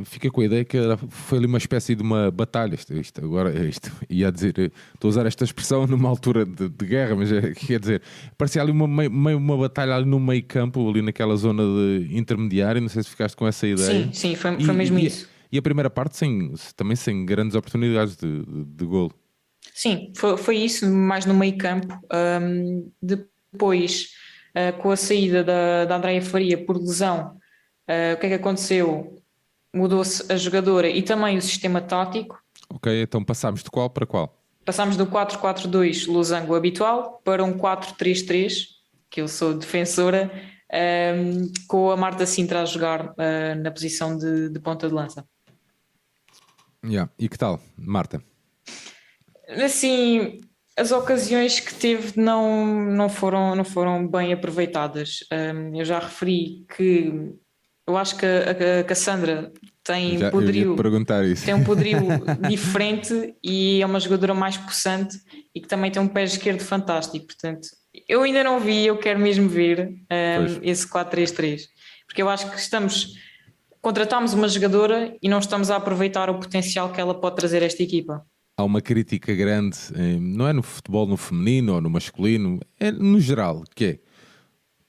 fica 0.04 0.28
com 0.32 0.40
a 0.40 0.44
ideia 0.44 0.64
que 0.64 0.76
foi 1.10 1.38
ali 1.38 1.46
uma 1.46 1.58
espécie 1.58 1.94
de 1.94 2.02
uma 2.02 2.28
batalha. 2.28 2.74
Isto, 2.74 2.92
isto 2.94 3.24
agora, 3.24 3.52
isto, 3.68 3.92
ia 4.10 4.32
dizer, 4.32 4.72
estou 4.92 5.06
a 5.06 5.10
usar 5.10 5.26
esta 5.26 5.44
expressão 5.44 5.86
numa 5.86 6.08
altura 6.08 6.44
de, 6.44 6.68
de 6.68 6.84
guerra, 6.84 7.14
mas 7.14 7.30
é, 7.30 7.52
quer 7.54 7.78
dizer, 7.78 8.02
parecia 8.36 8.60
ali 8.62 8.72
uma, 8.72 8.88
meio, 8.88 9.38
uma 9.38 9.56
batalha 9.56 9.94
ali 9.94 10.06
no 10.06 10.18
meio 10.18 10.42
campo, 10.42 10.90
ali 10.90 11.00
naquela 11.00 11.36
zona 11.36 11.62
de 11.62 12.18
intermediária. 12.18 12.80
Não 12.80 12.88
sei 12.88 13.04
se 13.04 13.10
ficaste 13.10 13.36
com 13.36 13.46
essa 13.46 13.64
ideia. 13.64 14.06
Sim, 14.06 14.12
sim, 14.12 14.34
foi, 14.34 14.60
foi 14.60 14.74
mesmo 14.74 14.98
e, 14.98 15.06
isso. 15.06 15.28
E 15.52 15.56
a 15.56 15.62
primeira 15.62 15.88
parte, 15.88 16.16
sem, 16.16 16.52
também 16.74 16.96
sem 16.96 17.24
grandes 17.24 17.54
oportunidades 17.54 18.16
de, 18.16 18.44
de, 18.44 18.64
de 18.64 18.84
golo. 18.84 19.14
Sim, 19.72 20.12
foi, 20.16 20.36
foi 20.36 20.56
isso, 20.56 20.84
mais 20.90 21.24
no 21.24 21.34
meio 21.34 21.56
campo. 21.56 21.96
Um, 22.42 22.90
depois, 23.00 24.08
uh, 24.56 24.76
com 24.82 24.90
a 24.90 24.96
saída 24.96 25.44
da, 25.44 25.84
da 25.84 25.96
Andréia 25.96 26.20
Faria 26.20 26.58
por 26.58 26.76
lesão 26.76 27.38
Uh, 27.88 28.14
o 28.14 28.20
que 28.20 28.26
é 28.26 28.28
que 28.28 28.34
aconteceu? 28.34 29.16
Mudou-se 29.74 30.30
a 30.30 30.36
jogadora 30.36 30.88
e 30.88 31.02
também 31.02 31.38
o 31.38 31.42
sistema 31.42 31.80
tático. 31.80 32.38
Ok, 32.68 33.02
então 33.02 33.24
passámos 33.24 33.62
de 33.62 33.70
qual 33.70 33.88
para 33.88 34.06
qual? 34.06 34.38
Passámos 34.64 34.98
do 34.98 35.06
4-4-2 35.06 36.06
losango 36.06 36.54
habitual 36.54 37.22
para 37.24 37.42
um 37.42 37.56
4-3-3, 37.56 38.66
que 39.08 39.22
eu 39.22 39.26
sou 39.26 39.54
defensora, 39.54 40.30
um, 40.70 40.76
ehm, 40.76 41.52
com 41.66 41.90
a 41.90 41.96
Marta 41.96 42.26
Sintra 42.26 42.60
a 42.60 42.66
jogar 42.66 43.12
uh, 43.12 43.62
na 43.62 43.70
posição 43.70 44.18
de, 44.18 44.50
de, 44.50 44.60
ponta 44.60 44.86
de 44.86 44.92
lança. 44.92 45.26
Yeah. 46.84 47.10
E 47.18 47.30
que 47.30 47.38
tal, 47.38 47.58
Marta? 47.74 48.22
Assim, 49.48 50.42
as 50.76 50.92
ocasiões 50.92 51.58
que 51.60 51.74
teve 51.74 52.20
não, 52.20 52.66
não, 52.66 53.08
foram, 53.08 53.54
não 53.54 53.64
foram 53.64 54.06
bem 54.06 54.34
aproveitadas. 54.34 55.20
Um, 55.32 55.36
ehm, 55.36 55.76
eu 55.76 55.84
já 55.86 55.98
referi 55.98 56.66
que 56.76 57.34
eu 57.88 57.96
acho 57.96 58.16
que 58.16 58.26
a, 58.26 58.80
a 58.80 58.84
Cassandra 58.84 59.50
tem 59.82 60.18
Já, 60.18 60.30
poderio, 60.30 60.76
tem 61.42 61.54
um 61.54 61.64
poderio 61.64 61.98
diferente 62.46 63.34
e 63.42 63.80
é 63.80 63.86
uma 63.86 63.98
jogadora 63.98 64.34
mais 64.34 64.58
possante 64.58 65.18
e 65.54 65.60
que 65.60 65.66
também 65.66 65.90
tem 65.90 66.02
um 66.02 66.06
pé 66.06 66.24
esquerdo 66.24 66.60
fantástico. 66.60 67.26
Portanto, 67.26 67.66
eu 68.06 68.22
ainda 68.22 68.44
não 68.44 68.60
vi, 68.60 68.86
eu 68.86 68.98
quero 68.98 69.18
mesmo 69.18 69.48
ver 69.48 69.88
um, 69.88 70.60
esse 70.62 70.86
4-3-3, 70.86 71.62
porque 72.06 72.20
eu 72.20 72.28
acho 72.28 72.50
que 72.50 72.58
estamos 72.58 73.14
contratamos 73.80 74.34
uma 74.34 74.48
jogadora 74.48 75.16
e 75.22 75.28
não 75.28 75.38
estamos 75.38 75.70
a 75.70 75.76
aproveitar 75.76 76.28
o 76.28 76.38
potencial 76.38 76.92
que 76.92 77.00
ela 77.00 77.18
pode 77.18 77.36
trazer 77.36 77.62
a 77.62 77.66
esta 77.66 77.82
equipa. 77.82 78.22
Há 78.54 78.64
uma 78.64 78.82
crítica 78.82 79.34
grande, 79.34 79.78
não 80.20 80.46
é 80.46 80.52
no 80.52 80.62
futebol 80.62 81.06
no 81.06 81.16
feminino 81.16 81.74
ou 81.74 81.80
no 81.80 81.88
masculino, 81.88 82.60
é 82.78 82.90
no 82.90 83.18
geral, 83.18 83.64
que 83.74 83.84
é 83.84 83.98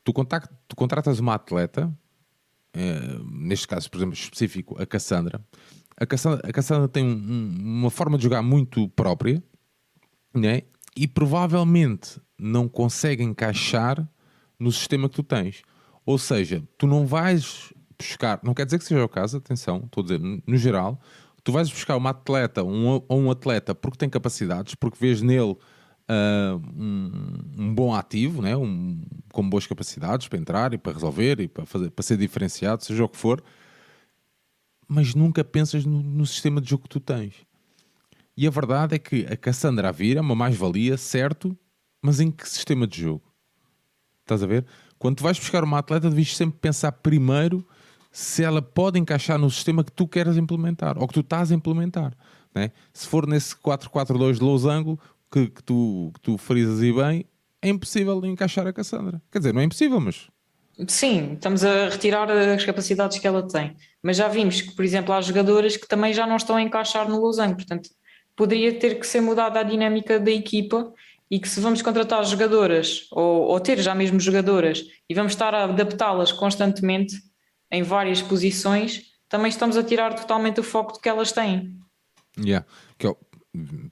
tu, 0.04 0.12
contacto, 0.12 0.54
tu 0.68 0.76
contratas 0.76 1.20
uma 1.20 1.36
atleta 1.36 1.90
neste 3.32 3.68
caso, 3.68 3.90
por 3.90 3.98
exemplo, 3.98 4.14
específico, 4.14 4.82
a 4.82 4.86
Cassandra. 4.86 5.42
A 5.98 6.06
Cassandra, 6.06 6.48
a 6.48 6.54
Cassandra 6.54 6.88
tem 6.88 7.04
um, 7.04 7.58
uma 7.60 7.90
forma 7.90 8.18
de 8.18 8.24
jogar 8.24 8.42
muito 8.42 8.88
própria 8.90 9.44
né? 10.34 10.64
e 10.96 11.08
provavelmente 11.08 12.22
não 12.38 12.68
consegue 12.68 13.24
encaixar 13.24 14.08
no 14.58 14.72
sistema 14.72 15.10
que 15.10 15.16
tu 15.16 15.24
tens. 15.24 15.62
Ou 16.06 16.18
seja, 16.18 16.64
tu 16.78 16.88
não 16.88 17.06
vais 17.06 17.74
buscar, 17.98 18.40
não 18.44 18.54
quer 18.54 18.66
dizer 18.66 18.80
que 18.80 18.86
seja 18.86 19.04
o 19.04 19.10
caso, 19.10 19.38
atenção, 19.38 19.84
estou 19.86 20.02
a 20.02 20.08
dizer, 20.08 20.20
no 20.20 20.58
geral, 20.58 21.00
tu 21.44 21.52
vais 21.52 21.70
buscar 21.70 21.98
uma 21.98 22.12
atleta 22.12 22.64
um, 22.64 23.02
ou 23.08 23.20
um 23.20 23.30
atleta 23.30 23.76
porque 23.76 23.98
tem 23.98 24.10
capacidades, 24.10 24.76
porque 24.76 24.98
vês 25.00 25.22
nele 25.22 25.58
uh, 26.10 26.62
um, 26.76 27.12
um, 27.58 27.76
bom 27.76 27.94
ativo, 27.94 28.42
né? 28.42 28.58
um, 28.58 29.02
com 29.32 29.48
boas 29.48 29.68
capacidades 29.68 30.28
para 30.28 30.40
entrar 30.40 30.74
e 30.74 30.78
para 30.78 30.94
resolver 30.94 31.40
e 31.40 31.48
para, 31.48 31.66
fazer, 31.66 31.92
para 31.92 32.04
ser 32.04 32.18
diferenciado, 32.18 32.84
seja 32.84 33.04
o 33.04 33.10
que 33.10 33.18
for, 33.18 33.44
mas 34.88 35.14
nunca 35.14 35.44
pensas 35.44 35.86
no, 35.86 36.02
no 36.02 36.26
sistema 36.26 36.60
de 36.60 36.70
jogo 36.70 36.84
que 36.84 36.90
tu 36.90 37.00
tens. 37.00 37.36
E 38.36 38.48
a 38.48 38.50
verdade 38.50 38.96
é 38.96 39.00
que 39.00 39.28
a 39.30 39.38
Cassandra 39.38 39.90
a 39.90 39.92
vir 39.92 40.18
é 40.18 40.22
uma 40.22 40.36
mais-valia, 40.36 40.98
certo, 40.98 41.56
mas 42.02 42.20
em 42.20 42.32
que 42.32 42.48
sistema 42.50 42.88
de 42.88 43.02
jogo? 43.02 43.24
Estás 44.22 44.42
a 44.42 44.48
ver? 44.48 44.66
Quando 44.98 45.18
tu 45.18 45.24
vais 45.24 45.38
buscar 45.38 45.64
uma 45.64 45.80
atleta, 45.80 46.10
deves 46.10 46.36
sempre 46.36 46.58
pensar 46.60 46.92
primeiro 46.92 47.66
se 48.12 48.44
ela 48.44 48.62
pode 48.62 48.98
encaixar 48.98 49.38
no 49.38 49.50
sistema 49.50 49.84
que 49.84 49.92
tu 49.92 50.08
queres 50.08 50.38
implementar 50.38 50.98
ou 50.98 51.08
que 51.08 51.14
tu 51.14 51.20
estás 51.20 51.52
a 51.52 51.56
implementar. 51.56 52.16
Né? 52.54 52.72
Se 52.94 53.08
for 53.08 53.28
nesse 53.28 53.56
4-4-2 53.56 54.36
de 54.36 54.42
losango, 54.42 55.00
que, 55.32 55.48
que, 55.48 55.64
tu, 55.64 56.12
que 56.14 56.22
tu 56.22 56.38
frisas 56.38 56.82
e 56.82 56.92
bem, 56.92 57.26
é 57.62 57.70
impossível 57.70 58.24
encaixar 58.26 58.66
a 58.68 58.74
Cassandra. 58.74 59.22
Quer 59.32 59.40
dizer, 59.40 59.54
não 59.54 59.62
é 59.62 59.66
impossível, 59.66 60.00
mas. 60.00 60.28
Sim, 60.88 61.34
estamos 61.34 61.64
a 61.64 61.90
retirar 61.90 62.32
as 62.32 62.64
capacidades 62.64 63.20
que 63.20 63.28
ela 63.28 63.46
tem. 63.46 63.76
Mas 64.02 64.16
já 64.16 64.30
vimos 64.30 64.62
que, 64.62 64.74
por 64.74 64.86
exemplo, 64.86 65.14
há 65.14 65.20
jogadoras 65.20 65.76
que 65.76 65.88
também 65.88 66.14
já 66.14 66.26
não 66.26 66.38
estão 66.38 66.56
a 66.56 66.62
encaixar 66.62 67.10
no 67.10 67.20
losango. 67.20 67.56
Portanto, 67.56 67.90
poderia 68.36 68.80
ter 68.80 68.98
que 68.98 69.06
ser 69.06 69.20
mudada 69.20 69.60
a 69.60 69.64
dinâmica 69.64 70.18
da 70.18 70.32
equipa 70.32 70.94
e 71.30 71.40
que 71.40 71.50
se 71.50 71.60
vamos 71.60 71.82
contratar 71.82 72.24
jogadoras 72.26 73.08
ou, 73.12 73.42
ou 73.42 73.60
ter 73.60 73.78
já 73.80 73.94
mesmo 73.94 74.20
jogadoras 74.20 74.84
e 75.10 75.14
vamos 75.14 75.34
estar 75.34 75.54
a 75.54 75.66
adaptá-las 75.66 76.32
constantemente 76.32 77.16
em 77.70 77.84
várias 77.84 78.22
posições, 78.22 79.04
também 79.28 79.50
estamos 79.50 79.78
a 79.78 79.84
tirar 79.84 80.14
totalmente 80.16 80.60
o 80.60 80.64
foco 80.64 80.94
do 80.94 81.00
que 81.00 81.10
elas 81.10 81.32
têm. 81.32 81.78
Yeah. 82.38 82.66
Que 82.98 83.08
é, 83.08 83.16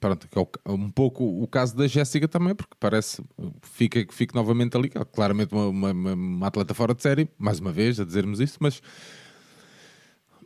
pronto, 0.00 0.28
é 0.64 0.70
um 0.70 0.90
pouco 0.90 1.24
o 1.24 1.46
caso 1.46 1.76
da 1.76 1.86
Jéssica 1.86 2.28
também, 2.28 2.54
porque 2.54 2.74
parece 2.78 3.22
fica, 3.62 4.04
fica 4.10 4.36
novamente 4.36 4.76
ali, 4.76 4.88
claramente 4.88 5.52
uma, 5.52 5.66
uma, 5.92 6.14
uma, 6.14 6.46
atleta 6.46 6.74
fora 6.74 6.94
de 6.94 7.02
série, 7.02 7.28
mais 7.38 7.58
uma 7.58 7.72
vez 7.72 7.98
a 7.98 8.04
dizermos 8.04 8.40
isso, 8.40 8.58
mas 8.60 8.80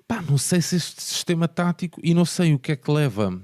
pá, 0.08 0.22
não 0.22 0.38
sei 0.38 0.62
se 0.62 0.76
este 0.76 1.02
sistema 1.02 1.46
tático 1.46 2.00
e 2.02 2.14
não 2.14 2.24
sei 2.24 2.54
o 2.54 2.58
que 2.58 2.72
é 2.72 2.76
que 2.76 2.90
leva. 2.90 3.40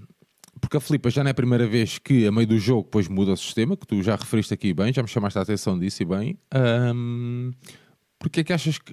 Porque 0.61 0.77
a 0.77 0.81
Filipa 0.81 1.09
já 1.09 1.23
não 1.23 1.29
é 1.29 1.31
a 1.31 1.35
primeira 1.35 1.69
vez 1.69 1.99
que, 1.99 2.27
a 2.27 2.33
meio 2.33 2.47
do 2.47 2.59
jogo, 2.59 2.83
depois 2.83 3.07
muda 3.07 3.33
o 3.33 3.37
sistema, 3.37 3.77
que 3.77 3.87
tu 3.87 4.03
já 4.03 4.17
referiste 4.17 4.53
aqui 4.53 4.75
bem, 4.75 4.93
já 4.93 5.03
me 5.03 5.09
chamaste 5.09 5.39
a 5.39 5.43
atenção 5.43 5.79
disso 5.79 6.03
e 6.03 6.07
bem. 6.07 6.39
Um, 6.95 7.53
porque 8.19 8.41
é 8.41 8.45
que 8.45 8.53
achas 8.53 8.77
que 8.77 8.93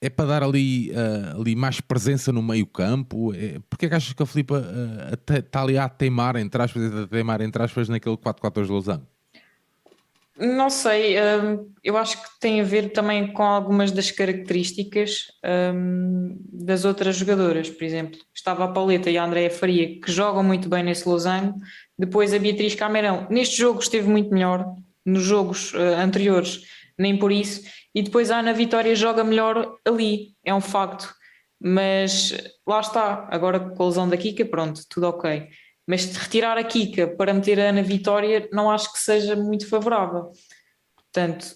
é 0.00 0.10
para 0.10 0.26
dar 0.26 0.42
ali, 0.42 0.90
uh, 0.90 1.40
ali 1.40 1.56
mais 1.56 1.80
presença 1.80 2.32
no 2.32 2.42
meio 2.42 2.66
campo? 2.66 3.32
É, 3.34 3.58
porque 3.68 3.86
é 3.86 3.88
que 3.88 3.94
achas 3.94 4.12
que 4.12 4.22
a 4.22 4.26
Filipa 4.26 4.58
uh, 4.58 5.34
está 5.34 5.62
ali 5.62 5.78
a 5.78 5.88
teimar, 5.88 6.36
entre 6.36 6.62
aspas, 6.62 6.94
a 6.94 7.06
teimar, 7.06 7.40
entre 7.40 7.62
aspas, 7.62 7.88
naquele 7.88 8.16
4-4-2 8.16 8.66
de 8.66 8.72
Lausanne? 8.72 9.02
Não 10.38 10.68
sei, 10.68 11.16
hum, 11.18 11.72
eu 11.82 11.96
acho 11.96 12.22
que 12.22 12.28
tem 12.38 12.60
a 12.60 12.64
ver 12.64 12.92
também 12.92 13.32
com 13.32 13.42
algumas 13.42 13.90
das 13.90 14.10
características 14.10 15.28
hum, 15.74 16.38
das 16.52 16.84
outras 16.84 17.16
jogadoras. 17.16 17.70
Por 17.70 17.82
exemplo, 17.84 18.20
estava 18.34 18.64
a 18.64 18.68
Pauleta 18.68 19.10
e 19.10 19.16
a 19.16 19.24
Andréa 19.24 19.50
Faria, 19.50 19.98
que 19.98 20.12
jogam 20.12 20.44
muito 20.44 20.68
bem 20.68 20.84
nesse 20.84 21.08
Lausanne. 21.08 21.54
Depois 21.98 22.34
a 22.34 22.38
Beatriz 22.38 22.74
Camerão. 22.74 23.26
Neste 23.30 23.56
jogo 23.56 23.80
esteve 23.80 24.08
muito 24.08 24.28
melhor, 24.30 24.74
nos 25.06 25.22
jogos 25.22 25.72
uh, 25.72 25.96
anteriores, 25.98 26.60
nem 26.98 27.16
por 27.16 27.32
isso. 27.32 27.62
E 27.96 28.02
depois 28.02 28.30
a 28.30 28.40
Ana 28.40 28.52
Vitória 28.52 28.94
joga 28.94 29.24
melhor 29.24 29.78
ali, 29.82 30.34
é 30.44 30.54
um 30.54 30.60
facto. 30.60 31.14
Mas 31.58 32.30
lá 32.68 32.80
está, 32.80 33.26
agora 33.30 33.58
com 33.58 33.82
a 33.82 33.86
lesão 33.86 34.06
da 34.06 34.18
Kika, 34.18 34.44
pronto, 34.44 34.82
tudo 34.90 35.08
ok. 35.08 35.48
Mas 35.88 36.14
retirar 36.14 36.58
a 36.58 36.64
Kika 36.64 37.16
para 37.16 37.32
meter 37.32 37.58
a 37.58 37.70
Ana 37.70 37.82
Vitória 37.82 38.50
não 38.52 38.70
acho 38.70 38.92
que 38.92 38.98
seja 38.98 39.34
muito 39.34 39.66
favorável. 39.66 40.30
Portanto, 40.94 41.46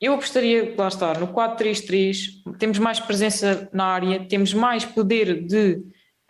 eu 0.00 0.14
apostaria, 0.14 0.76
lá 0.78 0.86
está, 0.86 1.12
no 1.14 1.26
4-3-3, 1.26 2.56
temos 2.56 2.78
mais 2.78 3.00
presença 3.00 3.68
na 3.72 3.86
área, 3.86 4.28
temos 4.28 4.54
mais 4.54 4.84
poder 4.84 5.44
de 5.44 5.72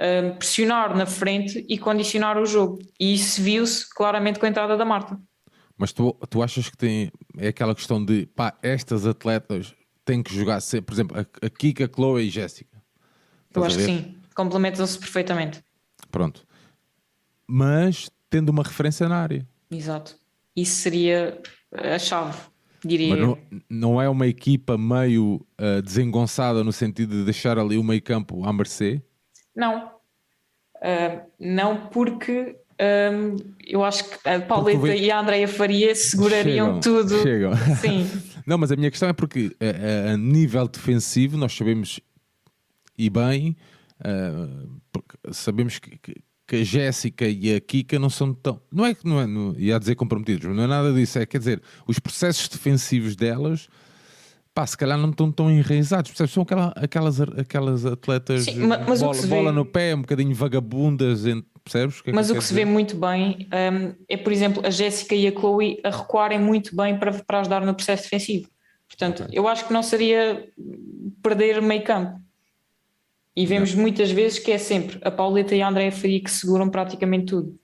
uh, 0.00 0.36
pressionar 0.38 0.96
na 0.96 1.04
frente 1.04 1.66
e 1.68 1.76
condicionar 1.76 2.38
o 2.38 2.46
jogo. 2.46 2.78
E 2.98 3.12
isso 3.12 3.42
viu-se 3.42 3.86
claramente 3.94 4.38
com 4.38 4.46
a 4.46 4.48
entrada 4.48 4.74
da 4.74 4.86
Marta. 4.86 5.20
Mas 5.80 5.92
tu, 5.92 6.12
tu 6.28 6.42
achas 6.42 6.68
que 6.68 6.76
tem, 6.76 7.10
é 7.38 7.48
aquela 7.48 7.74
questão 7.74 8.04
de, 8.04 8.26
pá, 8.26 8.56
estas 8.62 9.06
atletas 9.06 9.74
têm 10.04 10.22
que 10.22 10.34
jogar 10.34 10.60
sempre, 10.60 10.86
por 10.86 10.92
exemplo, 10.92 11.18
a, 11.18 11.46
a 11.46 11.50
Kika, 11.50 11.86
a 11.86 11.88
Chloe 11.88 12.24
e 12.24 12.28
a 12.28 12.30
Jéssica? 12.30 12.80
Eu 13.54 13.64
acho 13.64 13.78
que 13.78 13.84
sim, 13.84 14.16
complementam-se 14.34 14.98
perfeitamente. 14.98 15.64
Pronto 16.10 16.46
mas 17.50 18.08
tendo 18.30 18.50
uma 18.50 18.62
referência 18.62 19.08
na 19.08 19.16
área. 19.16 19.46
Exato. 19.68 20.16
Isso 20.54 20.76
seria 20.76 21.42
a 21.72 21.98
chave, 21.98 22.38
diria. 22.84 23.16
Mas 23.16 23.18
não, 23.18 23.38
não 23.68 24.02
é 24.02 24.08
uma 24.08 24.26
equipa 24.28 24.78
meio 24.78 25.44
uh, 25.60 25.82
desengonçada 25.82 26.62
no 26.62 26.72
sentido 26.72 27.16
de 27.16 27.24
deixar 27.24 27.58
ali 27.58 27.76
o 27.76 27.82
meio 27.82 28.00
campo 28.00 28.44
à 28.44 28.52
mercê? 28.52 29.02
Não. 29.54 29.88
Uh, 30.76 31.28
não 31.40 31.88
porque 31.88 32.56
um, 32.80 33.36
eu 33.66 33.84
acho 33.84 34.04
que 34.04 34.28
a 34.28 34.40
Pauleta 34.40 34.94
e 34.94 35.10
a 35.10 35.20
Andrea 35.20 35.46
Faria 35.46 35.94
segurariam 35.94 36.66
chegam, 36.66 36.80
tudo. 36.80 37.22
Chegam. 37.22 37.52
Sim. 37.80 38.10
não, 38.46 38.56
mas 38.56 38.72
a 38.72 38.76
minha 38.76 38.90
questão 38.90 39.08
é 39.08 39.12
porque 39.12 39.54
a, 39.60 39.64
eh, 39.64 40.08
a, 40.08 40.12
a 40.12 40.16
nível 40.16 40.66
defensivo 40.66 41.36
nós 41.36 41.52
sabemos 41.54 42.00
e 42.96 43.08
bem, 43.10 43.56
uh, 44.00 45.32
sabemos 45.32 45.78
que, 45.78 45.98
que 45.98 46.14
que 46.50 46.56
a 46.56 46.64
Jéssica 46.64 47.28
e 47.28 47.54
a 47.54 47.60
Kika 47.60 47.96
não 47.96 48.10
são 48.10 48.34
tão. 48.34 48.60
Não 48.72 48.84
é 48.84 48.92
que 48.92 49.06
não 49.06 49.20
é, 49.20 49.26
não, 49.26 49.54
ia 49.56 49.78
dizer 49.78 49.94
comprometidos, 49.94 50.46
mas 50.46 50.56
não 50.56 50.64
é 50.64 50.66
nada 50.66 50.92
disso. 50.92 51.20
É 51.20 51.24
quer 51.24 51.38
dizer, 51.38 51.62
os 51.86 52.00
processos 52.00 52.48
defensivos 52.48 53.14
delas, 53.14 53.68
pá, 54.52 54.66
se 54.66 54.76
calhar 54.76 54.98
não 54.98 55.10
estão 55.10 55.30
tão 55.30 55.48
enraizados. 55.48 56.10
Percebes? 56.10 56.32
São 56.32 56.42
aquela, 56.42 56.72
aquelas, 56.74 57.20
aquelas 57.20 57.86
atletas 57.86 58.46
Sim, 58.46 58.66
mas, 58.66 59.00
bola, 59.00 59.26
bola 59.28 59.50
vê... 59.52 59.52
no 59.52 59.64
pé, 59.64 59.94
um 59.94 60.00
bocadinho 60.00 60.34
vagabundas, 60.34 61.24
percebes? 61.70 62.00
Que 62.00 62.10
é 62.10 62.12
mas 62.12 62.26
que 62.26 62.32
o 62.32 62.36
que 62.36 62.42
se 62.42 62.48
dizer? 62.50 62.64
vê 62.64 62.70
muito 62.70 62.96
bem 62.96 63.48
um, 63.52 63.94
é, 64.08 64.16
por 64.16 64.32
exemplo, 64.32 64.66
a 64.66 64.70
Jéssica 64.70 65.14
e 65.14 65.28
a 65.28 65.32
Chloe 65.32 65.80
a 65.84 65.90
recuarem 65.90 66.38
muito 66.38 66.74
bem 66.74 66.98
para, 66.98 67.12
para 67.12 67.40
ajudar 67.40 67.64
no 67.64 67.74
processo 67.74 68.04
defensivo. 68.04 68.48
Portanto, 68.88 69.22
okay. 69.24 69.38
eu 69.38 69.46
acho 69.46 69.66
que 69.66 69.72
não 69.72 69.82
seria 69.82 70.48
perder 71.22 71.62
meio 71.62 71.84
campo. 71.84 72.20
E 73.36 73.46
vemos 73.46 73.74
não. 73.74 73.82
muitas 73.82 74.10
vezes 74.10 74.38
que 74.38 74.50
é 74.50 74.58
sempre 74.58 74.98
a 75.02 75.10
Pauleta 75.10 75.54
e 75.54 75.62
a 75.62 75.68
Andréa 75.68 75.92
Faria 75.92 76.22
que 76.22 76.30
seguram 76.30 76.68
praticamente 76.68 77.26
tudo. 77.26 77.58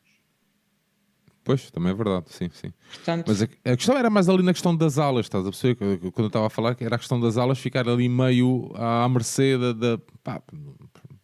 Pois, 1.42 1.70
também 1.70 1.92
é 1.92 1.94
verdade, 1.94 2.24
sim, 2.28 2.48
sim. 2.52 2.72
Portanto, 2.92 3.26
Mas 3.28 3.40
a, 3.40 3.44
a, 3.44 3.76
questão 3.76 3.96
era 3.96 4.10
mais 4.10 4.28
ali 4.28 4.42
na 4.42 4.52
questão 4.52 4.74
das 4.74 4.98
alas, 4.98 5.26
estás 5.26 5.46
a 5.46 5.50
perceber? 5.50 5.76
Quando 6.10 6.24
eu 6.24 6.26
estava 6.26 6.48
a 6.48 6.50
falar, 6.50 6.74
que 6.74 6.84
era 6.84 6.96
a 6.96 6.98
questão 6.98 7.20
das 7.20 7.36
alas 7.36 7.58
ficar 7.58 7.88
ali 7.88 8.08
meio 8.08 8.72
à 8.74 9.08
mercê 9.08 9.56
da, 9.56 9.72
da 9.72 9.98
pá, 10.24 10.42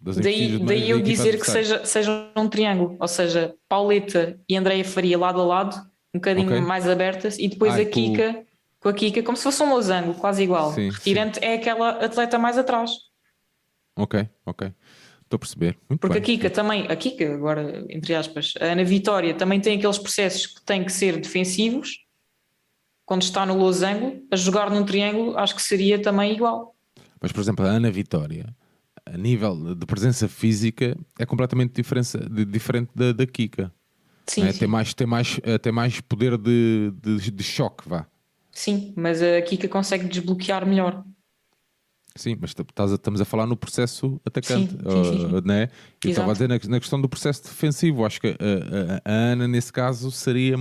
das 0.02 0.16
Daí, 0.16 0.58
daí 0.58 0.90
eu 0.90 1.00
dizer 1.00 1.38
que 1.38 1.48
seja, 1.48 1.84
seja 1.84 2.30
um 2.36 2.48
triângulo, 2.48 2.96
ou 2.98 3.08
seja, 3.08 3.54
Pauleta 3.68 4.38
e 4.48 4.56
Andréia 4.56 4.84
Faria 4.84 5.16
lado 5.16 5.40
a 5.40 5.44
lado, 5.44 5.76
um 6.12 6.18
bocadinho 6.18 6.48
okay. 6.48 6.60
mais 6.60 6.88
abertas, 6.88 7.38
e 7.38 7.48
depois 7.48 7.74
Ai, 7.74 7.82
a 7.82 7.86
Kika 7.86 8.34
tu... 8.34 8.46
com 8.80 8.88
a 8.88 8.92
Kika, 8.92 9.22
como 9.22 9.36
se 9.36 9.44
fosse 9.44 9.62
um 9.62 9.70
losango, 9.70 10.14
quase 10.14 10.42
igual. 10.42 10.72
Sim, 10.72 10.90
Retirante 10.90 11.38
sim. 11.38 11.44
é 11.44 11.54
aquela 11.54 11.90
atleta 12.04 12.36
mais 12.38 12.58
atrás. 12.58 12.90
Ok, 13.96 14.28
ok. 14.44 14.72
Estou 15.22 15.36
a 15.36 15.38
perceber. 15.38 15.78
Muito 15.88 16.00
Porque 16.00 16.20
bem. 16.20 16.22
a 16.22 16.26
Kika 16.26 16.50
também, 16.50 16.86
a 16.88 16.96
Kika, 16.96 17.34
agora, 17.34 17.86
entre 17.88 18.14
aspas, 18.14 18.54
a 18.60 18.64
Ana 18.66 18.84
Vitória 18.84 19.32
também 19.34 19.60
tem 19.60 19.78
aqueles 19.78 19.98
processos 19.98 20.46
que 20.46 20.62
têm 20.62 20.84
que 20.84 20.92
ser 20.92 21.18
defensivos. 21.18 22.04
Quando 23.06 23.22
está 23.22 23.46
no 23.46 23.56
losango, 23.56 24.20
a 24.30 24.36
jogar 24.36 24.70
num 24.70 24.84
triângulo, 24.84 25.38
acho 25.38 25.54
que 25.54 25.62
seria 25.62 26.00
também 26.00 26.32
igual. 26.32 26.74
Mas, 27.20 27.30
por 27.30 27.40
exemplo, 27.40 27.64
a 27.64 27.68
Ana 27.68 27.90
Vitória, 27.90 28.54
a 29.12 29.16
nível 29.16 29.74
de 29.74 29.86
presença 29.86 30.26
física, 30.26 30.96
é 31.18 31.26
completamente 31.26 31.74
diferente, 31.74 32.18
diferente 32.46 32.90
da, 32.94 33.12
da 33.12 33.26
Kika. 33.26 33.72
Sim, 34.26 34.44
é? 34.44 34.52
sim. 34.52 34.60
Tem, 34.60 34.68
mais, 34.68 34.94
tem, 34.94 35.06
mais, 35.06 35.40
eh, 35.42 35.58
tem 35.58 35.72
mais 35.72 36.00
poder 36.00 36.38
de, 36.38 36.92
de, 37.02 37.30
de 37.30 37.42
choque, 37.42 37.88
vá. 37.88 38.06
Sim, 38.50 38.92
mas 38.96 39.22
a 39.22 39.42
Kika 39.42 39.68
consegue 39.68 40.08
desbloquear 40.08 40.66
melhor. 40.66 41.04
Sim, 42.14 42.36
mas 42.40 42.54
estamos 42.92 43.20
a 43.20 43.24
falar 43.24 43.46
no 43.46 43.56
processo 43.56 44.20
atacante, 44.24 44.72
sim, 44.72 44.78
sim, 44.78 45.18
sim. 45.18 45.34
Uh, 45.34 45.40
né? 45.46 45.68
E 46.04 46.10
estava 46.10 46.30
a 46.30 46.32
dizer 46.34 46.48
na, 46.48 46.58
na, 46.68 46.80
questão 46.80 47.00
do 47.00 47.08
processo 47.08 47.42
defensivo. 47.42 48.04
Acho 48.04 48.20
que 48.20 48.28
a, 48.28 48.32
a, 48.32 49.10
a 49.10 49.12
Ana, 49.32 49.48
nesse 49.48 49.72
caso, 49.72 50.10
seria. 50.10 50.56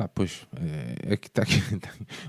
Pá, 0.00 0.08
pois, 0.08 0.46
é, 0.56 1.12
é 1.12 1.16
que 1.18 1.26
está 1.26 1.42
aqui. 1.44 1.60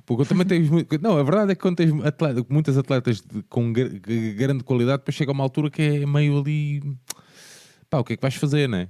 Porque 0.06 0.26
também 0.26 0.46
tens. 0.46 0.70
Não, 1.02 1.18
a 1.18 1.24
verdade 1.24 1.54
é 1.54 1.56
que 1.56 1.62
quando 1.62 1.78
tens 1.78 1.94
atleta, 2.04 2.46
muitas 2.50 2.78
atletas 2.78 3.22
de, 3.22 3.42
com 3.44 3.72
grande 3.72 4.66
qualidade, 4.66 4.98
depois 4.98 5.16
chega 5.16 5.32
a 5.32 5.34
uma 5.34 5.44
altura 5.44 5.70
que 5.70 5.82
é 5.82 6.06
meio 6.06 6.38
ali. 6.38 6.82
Pá, 7.90 8.00
o 8.00 8.04
que 8.04 8.12
é 8.12 8.16
que 8.18 8.22
vais 8.22 8.36
fazer, 8.36 8.68
né? 8.68 8.90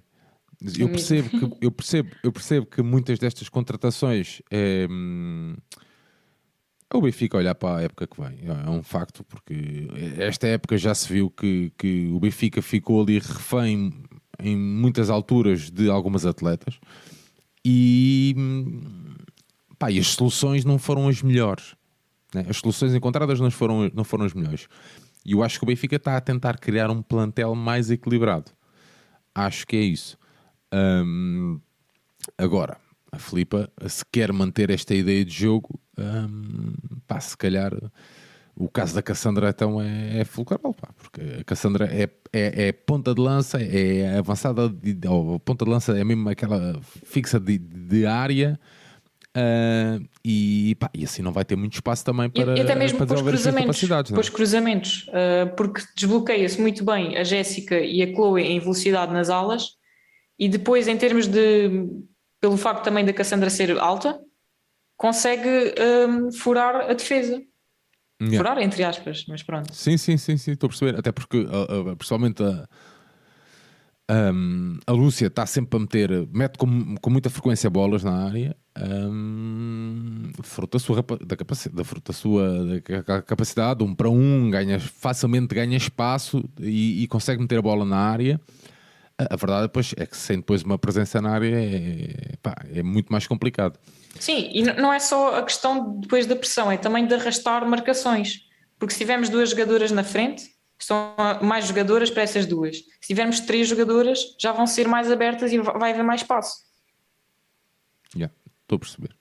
Eu 0.79 0.89
percebo 0.89 1.29
que, 1.29 1.57
eu 1.61 1.71
percebo, 1.71 2.09
eu 2.23 2.31
percebo 2.31 2.65
que 2.65 2.81
muitas 2.81 3.19
destas 3.19 3.49
contratações. 3.49 4.41
É, 4.49 4.87
hum, 4.89 5.55
é 6.91 6.97
o 6.97 7.01
Benfica 7.01 7.37
olhar 7.37 7.53
para 7.53 7.77
a 7.77 7.81
época 7.83 8.07
que 8.07 8.19
vem, 8.19 8.39
é 8.47 8.69
um 8.69 8.81
facto, 8.81 9.23
porque 9.23 9.87
esta 10.17 10.47
época 10.47 10.75
já 10.75 10.93
se 10.95 11.07
viu 11.11 11.29
que, 11.29 11.71
que 11.77 12.07
o 12.07 12.19
Benfica 12.19 12.63
ficou 12.63 13.01
ali 13.01 13.19
refém 13.19 13.93
em 14.39 14.57
muitas 14.57 15.09
alturas 15.09 15.69
de 15.69 15.87
algumas 15.89 16.25
atletas 16.25 16.79
e, 17.65 18.35
pá, 19.77 19.91
e 19.91 19.99
as 19.99 20.07
soluções 20.07 20.65
não 20.65 20.77
foram 20.77 21.07
as 21.07 21.21
melhores. 21.21 21.75
Né? 22.33 22.45
As 22.49 22.57
soluções 22.57 22.93
encontradas 22.93 23.39
não 23.39 23.51
foram, 23.51 23.89
não 23.93 24.03
foram 24.03 24.25
as 24.25 24.33
melhores. 24.33 24.67
E 25.25 25.33
eu 25.33 25.43
acho 25.43 25.59
que 25.59 25.63
o 25.63 25.67
Benfica 25.67 25.97
está 25.97 26.17
a 26.17 26.21
tentar 26.21 26.57
criar 26.57 26.89
um 26.89 27.01
plantel 27.01 27.53
mais 27.53 27.91
equilibrado. 27.91 28.51
Acho 29.33 29.65
que 29.67 29.75
é 29.77 29.81
isso. 29.81 30.17
agora, 32.37 32.77
a 33.11 33.19
Filipa, 33.19 33.71
se 33.87 34.03
quer 34.11 34.31
manter 34.31 34.69
esta 34.69 34.95
ideia 34.95 35.23
de 35.23 35.33
jogo, 35.33 35.79
um, 35.97 36.73
pá, 37.07 37.19
se 37.19 37.37
calhar 37.37 37.73
o 38.61 38.69
caso 38.69 38.93
da 38.93 39.01
Cassandra 39.01 39.49
então 39.49 39.81
é, 39.81 40.19
é 40.19 40.25
fulcral, 40.25 40.73
pá, 40.73 40.89
porque 40.95 41.21
a 41.39 41.43
Cassandra 41.43 41.85
é, 41.85 42.09
é, 42.31 42.67
é, 42.67 42.71
ponta 42.71 43.13
de 43.13 43.21
lança, 43.21 43.61
é 43.61 44.17
avançada, 44.17 44.69
de, 44.69 45.07
ou 45.07 45.39
ponta 45.39 45.65
de 45.65 45.71
lança 45.71 45.97
é 45.97 46.03
mesmo 46.03 46.29
aquela 46.29 46.79
fixa 46.81 47.39
de, 47.39 47.57
de 47.57 48.05
área. 48.05 48.59
Uh, 49.35 50.05
e, 50.25 50.75
pá, 50.75 50.89
e 50.93 51.05
assim 51.05 51.21
não 51.21 51.31
vai 51.31 51.45
ter 51.45 51.55
muito 51.55 51.75
espaço 51.75 52.03
também 52.03 52.29
para, 52.29 52.57
e, 52.57 52.61
até 52.61 52.75
mesmo 52.75 52.97
para 52.97 53.05
desenvolver 53.05 53.33
os 53.33 53.41
cruzamentos, 53.41 54.11
é? 54.11 54.31
cruzamentos 54.31 55.07
uh, 55.07 55.55
porque 55.55 55.81
desbloqueia-se 55.95 56.59
muito 56.59 56.83
bem 56.83 57.15
a 57.15 57.23
Jéssica 57.23 57.79
e 57.79 58.03
a 58.03 58.13
Chloe 58.13 58.41
em 58.41 58.59
velocidade 58.59 59.13
nas 59.13 59.29
alas 59.29 59.77
e 60.37 60.49
depois 60.49 60.85
em 60.85 60.97
termos 60.97 61.27
de 61.27 61.87
pelo 62.41 62.57
facto 62.57 62.83
também 62.83 63.05
da 63.05 63.13
Cassandra 63.13 63.49
ser 63.49 63.79
alta 63.79 64.19
consegue 64.97 65.73
um, 66.09 66.31
furar 66.31 66.75
a 66.75 66.93
defesa. 66.93 67.41
Yeah. 68.21 68.37
Furar, 68.37 68.59
entre 68.59 68.83
aspas, 68.83 69.25
mas 69.27 69.41
pronto. 69.41 69.73
Sim, 69.73 69.97
sim, 69.97 70.15
sim, 70.15 70.37
sim, 70.37 70.51
estou 70.51 70.67
a 70.67 70.69
perceber. 70.69 70.99
Até 70.99 71.11
porque, 71.11 71.39
uh, 71.39 71.91
uh, 71.91 71.97
pessoalmente, 71.97 72.43
a, 72.43 72.67
Um, 74.11 74.77
a 74.85 74.91
Lúcia 74.91 75.27
está 75.27 75.45
sempre 75.45 75.77
a 75.77 75.79
meter, 75.79 76.27
mete 76.33 76.57
com, 76.57 76.95
com 76.97 77.09
muita 77.09 77.29
frequência 77.29 77.69
bolas 77.69 78.03
na 78.03 78.25
área, 78.25 78.57
um, 78.77 80.31
fruto 80.43 80.77
da 80.77 80.83
sua, 80.83 81.05
da, 81.25 81.37
capacidade, 81.37 81.77
da, 81.77 81.83
fruto 81.85 82.11
da 82.11 82.17
sua 82.17 82.65
da 82.65 83.21
capacidade, 83.21 83.81
um 83.85 83.95
para 83.95 84.09
um, 84.09 84.49
ganha, 84.49 84.81
facilmente 84.81 85.55
ganha 85.55 85.77
espaço 85.77 86.43
e, 86.59 87.03
e 87.03 87.07
consegue 87.07 87.41
meter 87.41 87.59
a 87.59 87.61
bola 87.61 87.85
na 87.85 87.95
área. 87.95 88.41
A, 89.17 89.33
a 89.33 89.37
verdade 89.37 89.63
depois 89.63 89.93
é 89.95 90.05
que 90.05 90.17
sem 90.17 90.37
depois 90.37 90.61
uma 90.63 90.77
presença 90.77 91.21
na 91.21 91.29
área 91.29 91.55
é, 91.55 92.35
pá, 92.41 92.55
é 92.73 92.83
muito 92.83 93.09
mais 93.13 93.25
complicado. 93.27 93.79
Sim, 94.19 94.49
e 94.53 94.63
não 94.63 94.93
é 94.93 94.99
só 94.99 95.39
a 95.39 95.43
questão 95.43 95.99
depois 95.99 96.25
da 96.25 96.35
pressão, 96.35 96.71
é 96.71 96.77
também 96.77 97.07
de 97.07 97.13
arrastar 97.13 97.65
marcações. 97.67 98.41
Porque 98.77 98.93
se 98.93 98.99
tivermos 98.99 99.29
duas 99.29 99.51
jogadoras 99.51 99.91
na 99.91 100.03
frente, 100.03 100.43
são 100.79 101.15
mais 101.41 101.67
jogadoras 101.67 102.09
para 102.09 102.23
essas 102.23 102.45
duas. 102.45 102.77
Se 102.77 103.07
tivermos 103.07 103.39
três 103.41 103.67
jogadoras, 103.67 104.19
já 104.39 104.51
vão 104.51 104.65
ser 104.65 104.87
mais 104.87 105.11
abertas 105.11 105.53
e 105.53 105.57
vai 105.59 105.91
haver 105.91 106.03
mais 106.03 106.21
espaço. 106.21 106.57
Já, 108.13 108.19
yeah, 108.19 108.35
estou 108.63 108.75
a 108.75 108.79
perceber. 108.79 109.15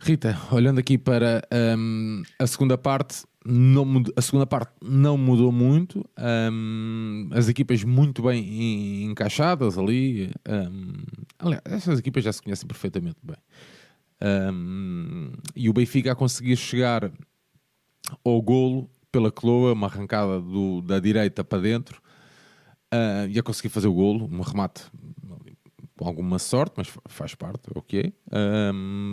Rita, 0.00 0.38
olhando 0.52 0.78
aqui 0.78 0.96
para 0.96 1.42
um, 1.76 2.22
a 2.38 2.46
segunda 2.46 2.78
parte, 2.78 3.24
não 3.44 3.84
mudou, 3.84 4.12
a 4.16 4.22
segunda 4.22 4.46
parte 4.46 4.72
não 4.82 5.16
mudou 5.16 5.50
muito. 5.50 6.04
Um, 6.18 7.28
as 7.32 7.48
equipas 7.48 7.82
muito 7.82 8.22
bem 8.22 9.04
encaixadas 9.04 9.76
ali. 9.76 10.30
Um, 10.46 10.92
aliás, 11.38 11.62
essas 11.64 11.98
equipas 11.98 12.22
já 12.22 12.32
se 12.32 12.42
conhecem 12.42 12.66
perfeitamente 12.66 13.18
bem. 13.22 13.36
Um, 14.20 15.32
e 15.54 15.68
o 15.68 15.72
Benfica 15.72 16.12
a 16.12 16.14
conseguir 16.14 16.56
chegar 16.56 17.10
ao 18.24 18.42
golo 18.42 18.90
pela 19.12 19.30
Cloa, 19.30 19.72
uma 19.72 19.86
arrancada 19.86 20.40
do, 20.40 20.82
da 20.82 20.98
direita 20.98 21.44
para 21.44 21.62
dentro, 21.62 22.00
uh, 22.92 23.28
e 23.28 23.38
a 23.38 23.42
conseguir 23.42 23.68
fazer 23.68 23.88
o 23.88 23.94
golo, 23.94 24.28
um 24.30 24.40
remate 24.40 24.82
com 25.96 26.06
alguma 26.06 26.38
sorte, 26.38 26.74
mas 26.76 26.88
faz 27.08 27.34
parte, 27.34 27.68
ok. 27.74 28.12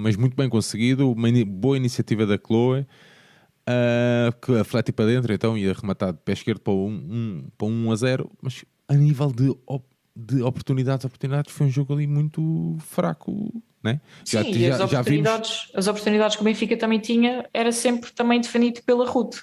Mas 0.03 0.15
muito 0.15 0.35
bem 0.35 0.47
conseguido, 0.47 1.11
uma 1.11 1.27
boa 1.43 1.75
iniciativa 1.75 2.27
da 2.27 2.37
Chloe, 2.37 2.81
uh, 2.81 4.39
que 4.39 4.63
flete 4.63 4.91
para 4.91 5.05
dentro, 5.07 5.33
então 5.33 5.57
ia 5.57 5.73
rematar 5.73 6.13
de 6.13 6.19
pé 6.19 6.33
esquerdo 6.33 6.59
para 6.59 6.73
um, 6.73 6.87
um, 6.87 7.47
para 7.57 7.67
um 7.67 7.91
a 7.91 7.95
0, 7.95 8.29
mas 8.39 8.63
a 8.87 8.93
nível 8.93 9.31
de, 9.31 9.49
op 9.65 9.83
de 10.15 10.41
oportunidades, 10.41 11.05
oportunidades, 11.05 11.51
foi 11.51 11.67
um 11.67 11.69
jogo 11.69 11.93
ali 11.93 12.07
muito 12.07 12.77
fraco. 12.79 13.51
Né? 13.85 14.01
Sim, 14.23 14.37
já, 14.37 14.41
e 14.41 14.71
as, 14.71 14.77
já, 14.79 14.85
oportunidades, 14.85 15.49
já 15.49 15.55
vimos... 15.61 15.71
as 15.75 15.87
oportunidades 15.87 16.35
que 16.35 16.41
o 16.41 16.45
Benfica 16.45 16.75
também 16.75 16.99
tinha 16.99 17.45
era 17.53 17.71
sempre 17.71 18.11
também 18.11 18.41
definido 18.41 18.81
pela 18.81 19.07
Ruth. 19.07 19.37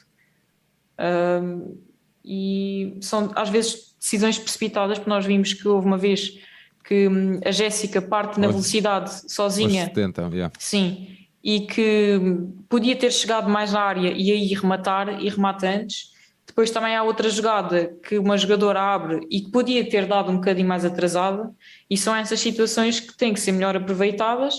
Um, 0.98 1.76
e 2.24 2.96
são 3.00 3.30
às 3.36 3.48
vezes 3.48 3.94
decisões 4.00 4.36
precipitadas, 4.36 4.98
porque 4.98 5.08
nós 5.08 5.24
vimos 5.24 5.52
que 5.52 5.66
houve 5.68 5.86
uma 5.86 5.96
vez 5.96 6.38
que 6.84 7.06
hum, 7.06 7.40
a 7.44 7.52
Jéssica 7.52 8.02
parte 8.02 8.40
na 8.40 8.48
velocidade 8.48 9.30
sozinha. 9.30 9.84
70, 9.86 10.22
yeah. 10.32 10.52
Sim, 10.58 11.06
e 11.42 11.60
que 11.60 12.20
podia 12.68 12.96
ter 12.96 13.12
chegado 13.12 13.48
mais 13.48 13.74
à 13.74 13.80
área 13.80 14.10
e 14.10 14.32
aí 14.32 14.54
rematar 14.54 15.22
e 15.22 15.28
remata 15.28 15.68
antes. 15.68 16.11
Depois 16.52 16.70
também 16.70 16.94
há 16.94 17.02
outra 17.02 17.30
jogada 17.30 17.96
que 18.06 18.18
uma 18.18 18.36
jogadora 18.36 18.78
abre 18.78 19.26
e 19.30 19.40
que 19.40 19.50
podia 19.50 19.88
ter 19.88 20.06
dado 20.06 20.30
um 20.30 20.34
bocadinho 20.36 20.68
mais 20.68 20.84
atrasada, 20.84 21.50
e 21.88 21.96
são 21.96 22.14
essas 22.14 22.40
situações 22.40 23.00
que 23.00 23.16
têm 23.16 23.32
que 23.32 23.40
ser 23.40 23.52
melhor 23.52 23.74
aproveitadas, 23.74 24.56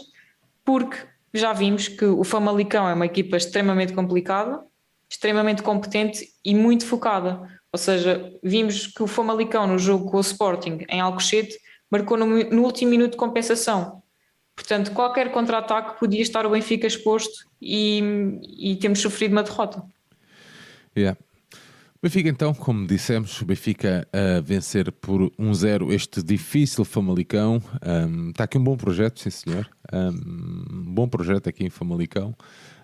porque 0.66 0.98
já 1.34 1.54
vimos 1.54 1.88
que 1.88 2.06
o 2.06 2.24
Famalicão 2.24 2.90
é 2.90 2.94
uma 2.94 3.06
equipa 3.06 3.38
extremamente 3.38 3.94
complicada 3.94 4.64
extremamente 5.14 5.62
competente 5.62 6.28
e 6.44 6.56
muito 6.56 6.88
focada. 6.88 7.48
Ou 7.72 7.78
seja, 7.78 8.34
vimos 8.42 8.88
que 8.88 9.04
o 9.04 9.08
Famalicão 9.08 9.68
no 9.68 9.78
jogo 9.78 10.10
com 10.10 10.18
o 10.18 10.22
Sporting 10.22 10.86
em 10.90 11.00
Alcochete 11.00 11.56
marcou 11.90 12.18
no, 12.18 12.26
no 12.26 12.64
último 12.64 12.90
minuto 12.90 13.12
de 13.12 13.18
compensação. 13.18 14.02
Portanto, 14.56 14.92
qualquer 14.92 15.32
contra-ataque 15.32 16.00
podia 16.00 16.22
estar 16.22 16.46
o 16.48 16.50
Benfica 16.50 16.88
exposto 16.88 17.48
e, 17.62 18.40
e 18.58 18.76
temos 18.78 19.02
sofrido 19.02 19.34
uma 19.34 19.44
derrota. 19.44 19.84
Yeah. 20.98 21.20
Benfica, 22.04 22.28
então, 22.28 22.54
como 22.54 22.86
dissemos, 22.86 23.42
Benfica 23.44 24.06
a 24.12 24.42
vencer 24.42 24.92
por 24.92 25.32
1-0 25.40 25.90
este 25.94 26.22
difícil 26.22 26.84
Famalicão. 26.84 27.64
Um, 27.82 28.32
está 28.32 28.44
aqui 28.44 28.58
um 28.58 28.64
bom 28.64 28.76
projeto, 28.76 29.22
sim 29.22 29.30
senhor. 29.30 29.70
Um 29.94 30.94
bom 30.94 31.08
projeto 31.08 31.48
aqui 31.48 31.64
em 31.64 31.70
Famalicão. 31.70 32.36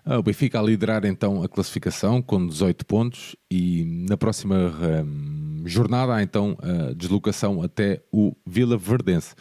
Ah, 0.06 0.20
o 0.20 0.24
Benfica 0.24 0.58
a 0.58 0.64
liderar 0.64 1.04
então 1.04 1.44
a 1.44 1.50
classificação 1.50 2.22
com 2.22 2.48
18 2.48 2.86
pontos 2.86 3.36
e 3.52 3.84
na 4.10 4.16
próxima 4.16 4.56
um, 4.56 5.64
jornada 5.66 6.16
há 6.16 6.24
então 6.24 6.58
a 6.62 6.94
deslocação 6.94 7.62
até 7.62 8.02
o 8.14 8.34
Vila 8.48 8.78
Verdense. 8.78 9.36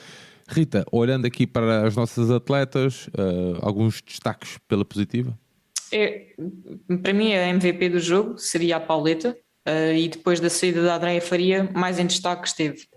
Rita, 0.49 0.85
olhando 0.91 1.25
aqui 1.25 1.47
para 1.47 1.87
as 1.87 1.95
nossas 1.95 2.33
atletas, 2.33 3.07
uh, 3.17 3.61
alguns 3.63 4.03
destaques 4.03 4.59
pela 4.67 4.85
positiva? 4.85 5.39
É, 5.93 6.35
para 7.01 7.13
mim, 7.13 7.33
a 7.33 7.49
MVP 7.49 7.91
do 7.91 8.01
jogo 8.01 8.39
seria 8.39 8.79
a 8.79 8.81
Pauleta 8.81 9.39
uh, 9.69 9.93
e 9.95 10.09
depois 10.09 10.41
da 10.41 10.49
saída 10.49 10.83
da 10.83 10.97
Andréia 10.97 11.21
Faria, 11.21 11.69
mais 11.75 11.99
em 11.99 12.07
destaque 12.07 12.49
esteve. 12.49 12.89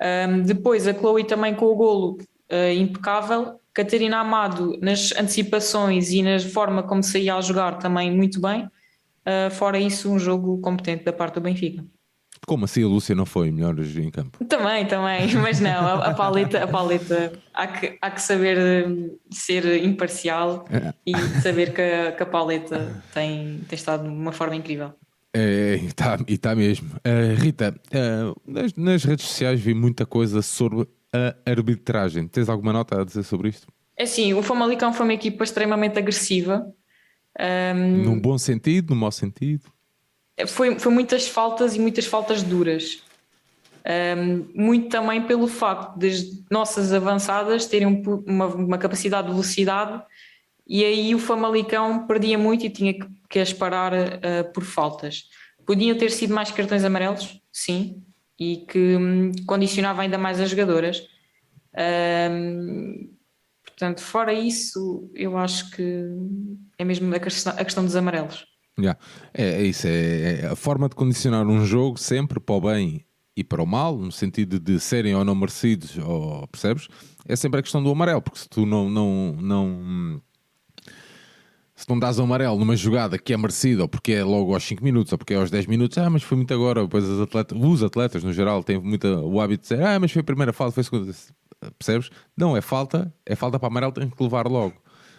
Um, 0.00 0.42
depois, 0.42 0.86
a 0.86 0.94
Chloe 0.94 1.24
também 1.24 1.54
com 1.54 1.66
o 1.66 1.74
golo 1.74 2.18
uh, 2.50 2.72
impecável 2.72 3.58
Catarina 3.74 4.18
Amado 4.18 4.78
nas 4.80 5.12
antecipações 5.12 6.10
e 6.10 6.22
na 6.22 6.38
forma 6.38 6.82
como 6.82 7.02
saía 7.02 7.34
a 7.34 7.40
jogar 7.40 7.78
também 7.78 8.10
muito 8.10 8.40
bem. 8.40 8.64
Uh, 8.64 9.50
fora 9.50 9.78
isso, 9.78 10.10
um 10.10 10.18
jogo 10.18 10.58
competente 10.60 11.04
da 11.04 11.12
parte 11.12 11.34
do 11.34 11.40
Benfica. 11.40 11.84
Como 12.46 12.64
assim 12.64 12.84
a 12.84 12.86
Lúcia 12.86 13.14
não 13.14 13.26
foi 13.26 13.50
melhor 13.50 13.74
em 13.78 14.10
campo? 14.10 14.44
Também, 14.44 14.86
também, 14.86 15.34
mas 15.42 15.58
não, 15.60 15.70
a, 15.70 16.06
a 16.06 16.14
paleta, 16.14 16.62
a 16.62 16.66
paleta 16.66 17.32
há, 17.52 17.66
que, 17.66 17.98
há 18.00 18.10
que 18.10 18.22
saber 18.22 18.86
hum, 18.86 19.18
ser 19.30 19.84
imparcial 19.84 20.64
é. 20.70 20.94
e 21.04 21.16
saber 21.42 21.74
que 21.74 21.82
a, 21.82 22.12
que 22.12 22.22
a 22.22 22.26
paleta 22.26 23.02
tem, 23.12 23.60
tem 23.68 23.76
estado 23.76 24.04
de 24.04 24.08
uma 24.08 24.32
forma 24.32 24.54
incrível. 24.54 24.94
É, 25.38 25.76
e 25.82 25.86
está 25.88 26.16
tá 26.40 26.54
mesmo. 26.54 26.88
Uh, 26.96 27.38
Rita, 27.38 27.78
uh, 27.88 28.40
nas, 28.50 28.72
nas, 28.72 29.04
redes 29.04 29.26
sociais 29.26 29.60
vi 29.60 29.74
muita 29.74 30.06
coisa 30.06 30.40
sobre 30.40 30.88
a 31.12 31.50
arbitragem. 31.50 32.26
Tens 32.26 32.48
alguma 32.48 32.72
nota 32.72 33.02
a 33.02 33.04
dizer 33.04 33.22
sobre 33.22 33.50
isto? 33.50 33.66
É 33.98 34.04
assim, 34.04 34.32
o 34.32 34.42
Famalicão 34.42 34.94
foi 34.94 35.04
uma 35.04 35.12
equipa 35.12 35.44
extremamente 35.44 35.98
agressiva. 35.98 36.66
Um, 37.38 38.02
Num 38.02 38.18
bom 38.18 38.38
sentido, 38.38 38.94
no 38.94 39.00
mau 39.00 39.12
sentido? 39.12 39.70
Foi, 40.46 40.78
foi 40.78 40.90
muitas 40.90 41.28
faltas 41.28 41.76
e 41.76 41.80
muitas 41.80 42.06
faltas 42.06 42.42
duras. 42.42 43.02
Um, 43.86 44.46
muito 44.54 44.88
também 44.88 45.20
pelo 45.20 45.46
facto 45.46 45.98
das 45.98 46.24
nossas 46.50 46.94
avançadas 46.94 47.66
terem 47.66 48.02
uma, 48.26 48.46
uma, 48.46 48.78
capacidade 48.78 49.26
de 49.26 49.34
velocidade 49.34 50.02
e 50.66 50.84
aí 50.84 51.14
o 51.14 51.18
Famalicão 51.18 52.06
perdia 52.06 52.36
muito 52.36 52.66
e 52.66 52.70
tinha 52.70 52.92
que, 52.92 53.06
que 53.30 53.38
as 53.38 53.52
parar 53.52 53.92
uh, 53.92 54.52
por 54.52 54.64
faltas. 54.64 55.28
Podiam 55.64 55.96
ter 55.96 56.10
sido 56.10 56.34
mais 56.34 56.50
cartões 56.50 56.84
amarelos, 56.84 57.40
sim, 57.52 58.02
e 58.38 58.58
que 58.68 58.96
hum, 58.96 59.32
condicionava 59.46 60.02
ainda 60.02 60.18
mais 60.18 60.40
as 60.40 60.50
jogadoras. 60.50 61.06
Um, 62.30 63.10
portanto, 63.64 64.00
fora 64.00 64.32
isso, 64.32 65.10
eu 65.14 65.36
acho 65.36 65.70
que 65.70 66.04
é 66.78 66.84
mesmo 66.84 67.14
a 67.14 67.18
questão, 67.18 67.52
a 67.52 67.64
questão 67.64 67.84
dos 67.84 67.96
amarelos. 67.96 68.46
Yeah. 68.78 68.98
É, 69.32 69.44
é 69.44 69.62
isso, 69.62 69.86
é, 69.86 70.40
é, 70.40 70.46
a 70.46 70.56
forma 70.56 70.88
de 70.88 70.94
condicionar 70.94 71.46
um 71.46 71.64
jogo 71.64 71.98
sempre 71.98 72.38
para 72.38 72.54
o 72.54 72.60
bem 72.60 73.06
e 73.34 73.42
para 73.42 73.62
o 73.62 73.66
mal, 73.66 73.96
no 73.96 74.12
sentido 74.12 74.58
de 74.58 74.78
serem 74.80 75.14
ou 75.14 75.24
não 75.24 75.34
merecidos, 75.34 75.96
ou, 75.98 76.46
percebes? 76.48 76.88
É 77.26 77.36
sempre 77.36 77.60
a 77.60 77.62
questão 77.62 77.82
do 77.82 77.90
amarelo, 77.90 78.22
porque 78.22 78.38
se 78.38 78.48
tu 78.48 78.66
não, 78.66 78.88
não, 78.88 79.36
não 79.40 80.22
se 81.76 81.86
não 81.90 81.98
dás 81.98 82.18
amarelo 82.18 82.58
numa 82.58 82.74
jogada 82.74 83.18
que 83.18 83.34
é 83.34 83.36
merecida, 83.36 83.82
ou 83.82 83.88
porque 83.88 84.12
é 84.12 84.24
logo 84.24 84.54
aos 84.54 84.64
5 84.64 84.82
minutos, 84.82 85.12
ou 85.12 85.18
porque 85.18 85.34
é 85.34 85.36
aos 85.36 85.50
10 85.50 85.66
minutos, 85.66 85.98
ah, 85.98 86.08
mas 86.08 86.22
foi 86.22 86.38
muito 86.38 86.52
agora. 86.54 86.82
Depois 86.82 87.04
os 87.04 87.20
atletas, 87.20 87.58
os 87.60 87.82
atletas 87.82 88.24
no 88.24 88.32
geral 88.32 88.64
têm 88.64 88.80
muito 88.80 89.06
o 89.06 89.38
hábito 89.38 89.62
de 89.62 89.68
dizer, 89.68 89.86
ah, 89.86 90.00
mas 90.00 90.10
foi 90.10 90.20
a 90.20 90.24
primeira 90.24 90.54
falta, 90.54 90.72
foi 90.72 90.80
a 90.80 90.84
segunda. 90.84 91.12
Percebes? 91.78 92.10
Não, 92.34 92.56
é 92.56 92.62
falta, 92.62 93.12
é 93.26 93.36
falta 93.36 93.58
para 93.58 93.68
amarelo, 93.68 93.92
tem 93.92 94.08
que 94.08 94.22
levar 94.22 94.46
logo. 94.46 94.74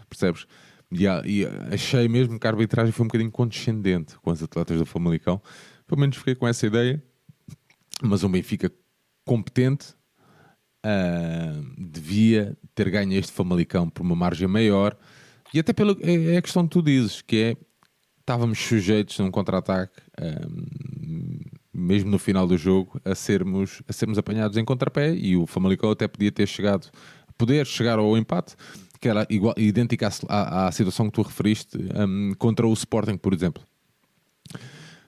Percebes? 0.10 0.48
E, 0.92 1.06
e, 1.06 1.46
achei 1.72 2.08
mesmo 2.08 2.40
que 2.40 2.48
a 2.48 2.50
arbitragem 2.50 2.92
foi 2.92 3.04
um 3.04 3.08
bocadinho 3.08 3.32
condescendente 3.32 4.18
com 4.20 4.32
os 4.32 4.42
atletas 4.42 4.80
do 4.80 4.86
Famalicão. 4.86 5.40
Pelo 5.86 6.02
menos 6.02 6.18
fiquei 6.18 6.34
com 6.34 6.48
essa 6.48 6.66
ideia. 6.66 7.04
Mas 8.02 8.24
o 8.24 8.30
Benfica 8.30 8.72
competente 9.26 9.94
uh, 10.86 11.64
devia 11.78 12.58
ter 12.74 12.90
ganho 12.90 13.14
este 13.14 13.32
Famalicão 13.32 13.90
por 13.90 14.02
uma 14.02 14.16
margem 14.16 14.48
maior 14.48 14.98
e 15.58 15.60
até 15.60 15.74
pelo, 15.74 15.98
é, 16.02 16.36
é 16.36 16.38
a 16.38 16.42
questão 16.42 16.64
que 16.64 16.70
tu 16.70 16.84
dizes, 16.84 17.24
que 17.24 17.36
é 17.38 17.58
estávamos 18.20 18.60
sujeitos 18.60 19.18
num 19.18 19.32
contra-ataque, 19.32 20.00
um, 20.22 21.40
mesmo 21.74 22.12
no 22.12 22.20
final 22.20 22.46
do 22.46 22.56
jogo, 22.56 23.02
a 23.04 23.16
sermos, 23.16 23.82
a 23.88 23.94
sermos 23.94 24.20
apanhados 24.20 24.56
em 24.56 24.64
contrapé 24.64 25.16
e 25.16 25.36
o 25.36 25.48
Famalicão 25.48 25.90
até 25.90 26.08
podia 26.08 26.32
ter 26.32 26.48
chegado, 26.48 26.92
poder 27.38 27.66
chegar 27.66 27.98
ao 27.98 28.16
empate, 28.16 28.56
que 29.00 29.10
era 29.10 29.26
igual, 29.32 29.56
idêntica 29.58 30.10
à, 30.30 30.68
à 30.68 30.72
situação 30.72 31.08
que 31.08 31.14
tu 31.14 31.24
referiste 31.24 31.76
um, 31.78 32.34
contra 32.38 32.68
o 32.68 32.74
Sporting, 32.74 33.18
por 33.18 33.34
exemplo. 33.34 33.64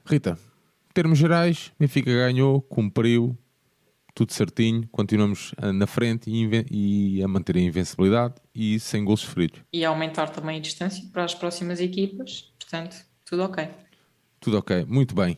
Rita, 0.04 0.36
termos 0.96 1.20
gerais, 1.20 1.72
Benfica 1.80 2.12
ganhou, 2.12 2.60
cumpriu, 2.60 3.38
tudo 4.20 4.34
certinho, 4.34 4.86
continuamos 4.92 5.54
eh, 5.62 5.72
na 5.72 5.88
frente 5.88 6.30
e, 6.30 6.66
e, 6.70 7.24
a 7.24 7.28
manter 7.28 7.56
a 7.56 7.60
invencibilidade 7.62 8.34
e 8.54 8.78
sem 8.78 9.06
gols 9.06 9.22
sofridos. 9.22 9.62
E 9.72 9.86
aumentar 9.86 10.28
também 10.28 10.58
a 10.58 10.60
distância 10.60 11.02
para 11.14 11.24
as 11.24 11.34
próximas 11.34 11.80
equipas, 11.80 12.52
portanto, 12.60 12.98
tudo 13.26 13.44
ok. 13.44 13.70
Tudo 14.42 14.58
ok, 14.58 14.84
muito 14.90 15.16
bem. 15.16 15.38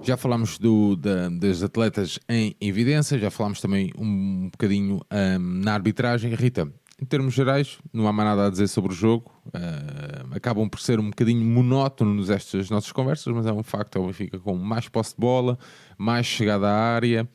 Já 0.00 0.16
falámos 0.16 0.58
do, 0.58 0.94
da, 0.94 1.28
das 1.28 1.64
atletas 1.64 2.20
em 2.28 2.54
evidência, 2.60 3.18
já 3.18 3.32
falámos 3.32 3.60
também 3.60 3.90
um 3.98 4.48
bocadinho 4.48 5.00
um, 5.10 5.38
na 5.64 5.74
arbitragem. 5.74 6.32
Rita, 6.36 6.72
em 7.02 7.04
termos 7.04 7.34
gerais, 7.34 7.78
não 7.92 8.06
há 8.06 8.12
mais 8.12 8.28
nada 8.28 8.46
a 8.46 8.50
dizer 8.50 8.68
sobre 8.68 8.92
o 8.92 8.94
jogo. 8.94 9.32
Uh, 9.46 10.36
acabam 10.36 10.68
por 10.68 10.78
ser 10.78 11.00
um 11.00 11.10
bocadinho 11.10 11.44
monótonos 11.44 12.30
estas 12.30 12.70
nossas 12.70 12.92
conversas, 12.92 13.34
mas 13.34 13.44
é 13.44 13.52
um 13.52 13.64
facto: 13.64 13.96
é 13.96 14.00
o 14.00 14.06
Benfica 14.06 14.38
com 14.38 14.54
mais 14.54 14.88
posse 14.88 15.16
de 15.16 15.20
bola, 15.20 15.58
mais 15.98 16.26
chegada 16.26 16.68
à 16.68 16.94
área. 16.94 17.28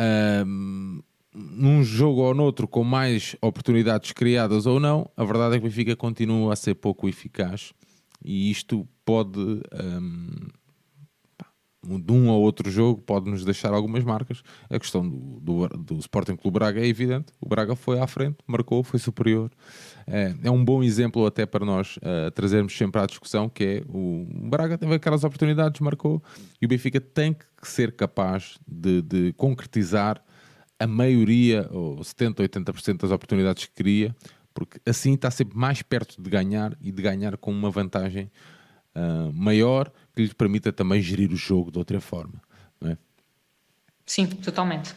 Uh, 0.00 1.02
num 1.34 1.82
jogo 1.82 2.22
ou 2.22 2.34
noutro, 2.34 2.66
com 2.66 2.82
mais 2.82 3.36
oportunidades 3.40 4.12
criadas 4.12 4.66
ou 4.66 4.80
não, 4.80 5.08
a 5.16 5.24
verdade 5.24 5.56
é 5.56 5.58
que 5.58 5.66
o 5.66 5.68
Benfica 5.68 5.94
continua 5.94 6.52
a 6.52 6.56
ser 6.56 6.74
pouco 6.74 7.08
eficaz 7.08 7.72
e 8.24 8.50
isto 8.50 8.86
pode 9.04 9.38
um, 9.38 10.30
de 11.84 12.12
um 12.12 12.28
ou 12.28 12.42
outro 12.42 12.70
jogo 12.70 13.00
pode 13.00 13.30
nos 13.30 13.44
deixar 13.44 13.72
algumas 13.72 14.02
marcas. 14.02 14.42
A 14.68 14.78
questão 14.78 15.08
do, 15.08 15.40
do, 15.40 15.68
do 15.68 15.98
Sporting 15.98 16.36
Clube 16.36 16.58
Braga 16.58 16.80
é 16.80 16.86
evidente. 16.86 17.32
O 17.40 17.48
Braga 17.48 17.76
foi 17.76 18.00
à 18.00 18.06
frente, 18.06 18.38
marcou, 18.46 18.82
foi 18.82 18.98
superior. 18.98 19.50
É, 20.06 20.34
é 20.42 20.50
um 20.50 20.64
bom 20.64 20.82
exemplo 20.82 21.24
até 21.24 21.46
para 21.46 21.64
nós 21.64 21.96
uh, 21.98 22.30
trazermos 22.32 22.76
sempre 22.76 23.00
à 23.00 23.06
discussão 23.06 23.48
que 23.48 23.64
é 23.64 23.82
o 23.88 24.26
Braga 24.48 24.76
teve 24.76 24.94
aquelas 24.94 25.22
oportunidades, 25.22 25.80
marcou, 25.80 26.22
e 26.60 26.66
o 26.66 26.68
Benfica 26.68 27.00
tem 27.00 27.32
que 27.34 27.68
ser 27.68 27.92
capaz 27.92 28.58
de, 28.66 29.02
de 29.02 29.32
concretizar 29.34 30.22
a 30.78 30.86
maioria, 30.86 31.68
ou 31.72 32.02
70, 32.02 32.42
80% 32.42 33.00
das 33.00 33.10
oportunidades 33.10 33.66
que 33.66 33.74
queria, 33.74 34.14
porque 34.54 34.80
assim 34.86 35.14
está 35.14 35.30
sempre 35.30 35.56
mais 35.58 35.82
perto 35.82 36.20
de 36.20 36.30
ganhar 36.30 36.76
e 36.80 36.92
de 36.92 37.02
ganhar 37.02 37.36
com 37.36 37.50
uma 37.50 37.70
vantagem 37.70 38.30
uh, 38.94 39.32
maior 39.32 39.92
que 40.18 40.24
lhe 40.24 40.34
permita 40.34 40.72
também 40.72 41.00
gerir 41.00 41.30
o 41.32 41.36
jogo 41.36 41.70
de 41.70 41.78
outra 41.78 42.00
forma. 42.00 42.42
Não 42.80 42.90
é? 42.90 42.98
Sim, 44.04 44.26
totalmente. 44.26 44.92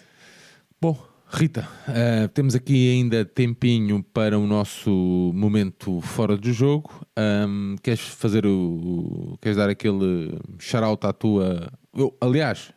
Bom, 0.81 0.99
Rita, 1.27 1.67
uh, 1.87 2.27
temos 2.29 2.55
aqui 2.55 2.91
ainda 2.91 3.23
tempinho 3.23 4.01
para 4.01 4.39
o 4.39 4.47
nosso 4.47 4.89
momento 5.35 6.01
fora 6.01 6.35
do 6.35 6.51
jogo. 6.51 7.05
Um, 7.15 7.75
queres 7.83 8.01
fazer 8.01 8.47
o, 8.47 9.37
Queres 9.39 9.57
dar 9.57 9.69
aquele 9.69 10.39
shout 10.57 11.05
à 11.05 11.13
tua. 11.13 11.71
Eu, 11.93 12.17
aliás, 12.19 12.73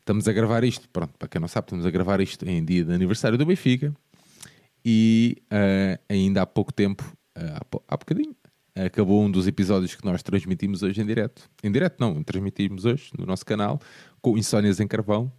estamos 0.00 0.26
a 0.26 0.32
gravar 0.32 0.64
isto. 0.64 0.88
Pronto, 0.88 1.12
para 1.18 1.28
quem 1.28 1.38
não 1.38 1.48
sabe, 1.48 1.66
estamos 1.66 1.84
a 1.84 1.90
gravar 1.90 2.18
isto 2.22 2.48
em 2.48 2.64
dia 2.64 2.82
de 2.82 2.94
aniversário 2.94 3.36
do 3.36 3.44
Benfica 3.44 3.94
e 4.82 5.36
uh, 5.52 6.02
ainda 6.08 6.40
há 6.40 6.46
pouco 6.46 6.72
tempo, 6.72 7.04
uh, 7.36 7.56
há, 7.56 7.94
há 7.94 7.96
bocadinho, 7.98 8.34
acabou 8.74 9.22
um 9.22 9.30
dos 9.30 9.46
episódios 9.46 9.94
que 9.94 10.04
nós 10.04 10.22
transmitimos 10.22 10.82
hoje 10.82 11.00
em 11.00 11.06
direto. 11.06 11.48
Em 11.62 11.70
direto 11.70 11.96
não, 11.98 12.22
transmitimos 12.22 12.84
hoje 12.84 13.10
no 13.18 13.26
nosso 13.26 13.44
canal, 13.44 13.80
com 14.20 14.38
Insónias 14.38 14.80
em 14.80 14.86
Carvão, 14.86 15.32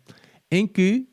em 0.52 0.68
que 0.68 1.08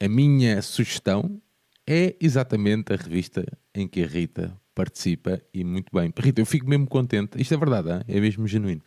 a 0.00 0.08
minha 0.08 0.60
sugestão 0.62 1.40
é 1.86 2.16
exatamente 2.20 2.92
a 2.92 2.96
revista 2.96 3.46
em 3.74 3.86
que 3.86 4.02
a 4.02 4.06
Rita 4.06 4.56
participa 4.74 5.40
e 5.54 5.64
muito 5.64 5.90
bem. 5.92 6.12
Rita, 6.18 6.40
eu 6.40 6.46
fico 6.46 6.68
mesmo 6.68 6.86
contente, 6.86 7.40
isto 7.40 7.54
é 7.54 7.56
verdade, 7.56 8.04
é 8.06 8.20
mesmo 8.20 8.46
genuíno, 8.46 8.82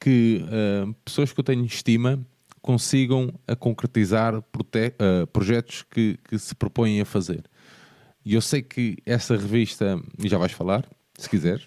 que 0.00 0.44
uh, 0.44 0.92
pessoas 1.04 1.32
que 1.32 1.40
eu 1.40 1.44
tenho 1.44 1.64
estima 1.64 2.24
consigam 2.60 3.32
a 3.46 3.54
concretizar 3.54 4.34
uh, 4.38 5.26
projetos 5.32 5.82
que, 5.82 6.18
que 6.24 6.38
se 6.38 6.54
propõem 6.54 7.00
a 7.00 7.04
fazer. 7.04 7.44
E 8.24 8.34
eu 8.34 8.40
sei 8.40 8.62
que 8.62 8.96
essa 9.04 9.36
revista, 9.36 10.00
e 10.18 10.28
já 10.28 10.38
vais 10.38 10.52
falar, 10.52 10.88
se 11.18 11.28
quiser. 11.28 11.60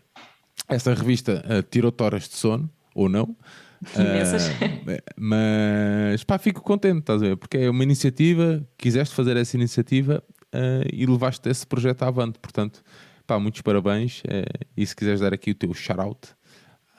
Essa 0.67 0.93
revista 0.93 1.43
uh, 1.45 1.63
tirou 1.63 1.91
toras 1.91 2.27
de 2.27 2.35
sono, 2.35 2.69
ou 2.93 3.07
não. 3.07 3.35
Uh, 3.79 4.97
mas 5.15 6.23
pá, 6.23 6.39
fico 6.39 6.61
contente, 6.61 6.99
estás 6.99 7.21
a 7.21 7.27
ver? 7.27 7.37
Porque 7.37 7.57
é 7.57 7.69
uma 7.69 7.83
iniciativa, 7.83 8.67
quiseste 8.75 9.13
fazer 9.13 9.37
essa 9.37 9.55
iniciativa 9.55 10.23
uh, 10.53 10.89
e 10.91 11.05
levaste 11.05 11.47
esse 11.47 11.65
projeto 11.65 12.01
avante. 12.01 12.39
Portanto, 12.39 12.81
pá, 13.27 13.39
muitos 13.39 13.61
parabéns. 13.61 14.21
Uh, 14.21 14.65
e 14.75 14.85
se 14.85 14.95
quiseres 14.95 15.19
dar 15.19 15.31
aqui 15.31 15.51
o 15.51 15.55
teu 15.55 15.73
shout-out 15.75 16.29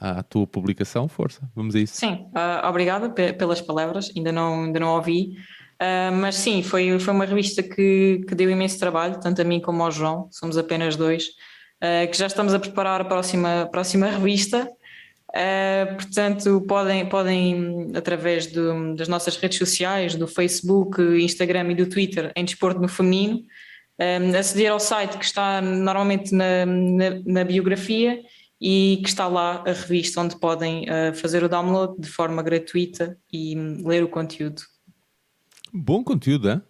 à 0.01 0.23
tua 0.23 0.47
publicação, 0.47 1.09
força, 1.09 1.51
vamos 1.53 1.75
a 1.75 1.81
isso. 1.81 1.97
Sim, 1.97 2.29
obrigada 2.63 3.11
pelas 3.33 3.61
palavras, 3.61 4.13
ainda 4.17 4.31
não, 4.31 4.63
ainda 4.63 4.79
não 4.79 4.95
ouvi. 4.95 5.33
mas 6.21 6.37
sim, 6.37 6.63
foi, 6.63 6.97
foi 7.01 7.13
uma 7.13 7.25
revista 7.25 7.65
que, 7.65 8.25
que 8.29 8.33
deu 8.37 8.49
imenso 8.49 8.79
trabalho, 8.79 9.19
tanto 9.19 9.43
a 9.43 9.45
mim 9.45 9.61
como 9.61 9.83
ao 9.83 9.91
João, 9.91 10.29
somos 10.31 10.57
apenas 10.57 10.95
dois. 10.95 11.25
Uh, 11.79 12.11
que 12.11 12.19
já 12.19 12.27
estamos 12.27 12.53
a 12.53 12.59
preparar 12.59 13.01
a 13.01 13.05
próxima, 13.05 13.69
próxima 13.71 14.07
revista. 14.07 14.69
Uh, 15.29 15.95
portanto, 15.95 16.61
podem, 16.63 17.07
podem 17.07 17.93
através 17.95 18.47
do, 18.47 18.95
das 18.95 19.09
nossas 19.09 19.37
redes 19.37 19.59
sociais, 19.59 20.15
do 20.15 20.27
Facebook, 20.27 21.01
Instagram 21.01 21.71
e 21.73 21.75
do 21.75 21.87
Twitter, 21.87 22.33
em 22.35 22.45
Desporto 22.45 22.81
no 22.81 22.89
Feminino, 22.89 23.37
um, 23.39 23.45
eh, 23.99 24.39
aceder 24.39 24.73
ao 24.73 24.81
site 24.81 25.19
que 25.19 25.25
está 25.25 25.61
normalmente 25.61 26.35
na, 26.35 26.65
na, 26.65 27.21
na, 27.27 27.45
biografia 27.45 28.23
e 28.61 29.01
que 29.03 29.09
está 29.09 29.27
lá 29.27 29.65
a 29.67 29.73
revista 29.73 30.21
onde 30.21 30.39
podem 30.39 30.85
uh, 30.85 31.15
fazer 31.15 31.43
o 31.45 31.49
download 31.49 32.01
de 32.01 32.09
forma 32.09 32.43
gratuita 32.43 33.19
e 33.33 33.57
um, 33.57 33.87
ler 33.87 34.03
o 34.03 34.09
conteúdo. 34.09 34.63
Bom 35.73 36.03
conteúdo, 36.03 36.49
é? 36.49 36.63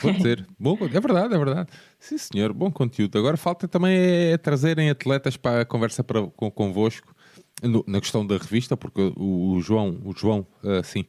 Pode 0.00 0.22
ser. 0.22 0.46
Bom, 0.58 0.76
é 0.80 1.00
verdade, 1.00 1.34
é 1.34 1.38
verdade. 1.38 1.70
Sim, 1.98 2.18
senhor, 2.18 2.52
bom 2.52 2.70
conteúdo. 2.70 3.18
Agora 3.18 3.36
falta 3.36 3.68
também 3.68 3.96
é 3.96 4.38
trazerem 4.38 4.90
atletas 4.90 5.36
para 5.36 5.62
a 5.62 5.64
conversa 5.64 6.02
para, 6.02 6.26
com, 6.28 6.50
convosco 6.50 7.14
no, 7.62 7.84
na 7.86 8.00
questão 8.00 8.26
da 8.26 8.36
revista, 8.36 8.76
porque 8.76 9.12
o, 9.16 9.52
o 9.52 9.60
João, 9.60 10.00
o 10.04 10.12
João, 10.16 10.46
assim, 10.78 11.04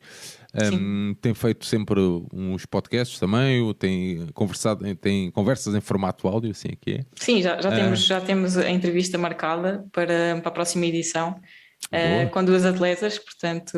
um, 0.73 1.15
tem 1.21 1.33
feito 1.33 1.65
sempre 1.65 1.99
uns 2.33 2.65
podcasts 2.65 3.17
também, 3.19 3.73
tem 3.75 4.27
conversado, 4.33 4.95
tem 4.95 5.31
conversas 5.31 5.73
em 5.73 5.81
formato 5.81 6.27
áudio, 6.27 6.51
assim 6.51 6.69
aqui 6.73 6.95
é. 6.95 7.05
Sim, 7.15 7.41
já, 7.41 7.61
já, 7.61 7.71
temos, 7.71 8.05
já 8.05 8.21
temos 8.21 8.57
a 8.57 8.69
entrevista 8.69 9.17
marcada 9.17 9.85
para, 9.91 10.39
para 10.41 10.49
a 10.49 10.51
próxima 10.51 10.85
edição. 10.85 11.39
Uh, 11.87 12.29
com 12.29 12.45
duas 12.45 12.63
atletas, 12.63 13.17
portanto 13.17 13.75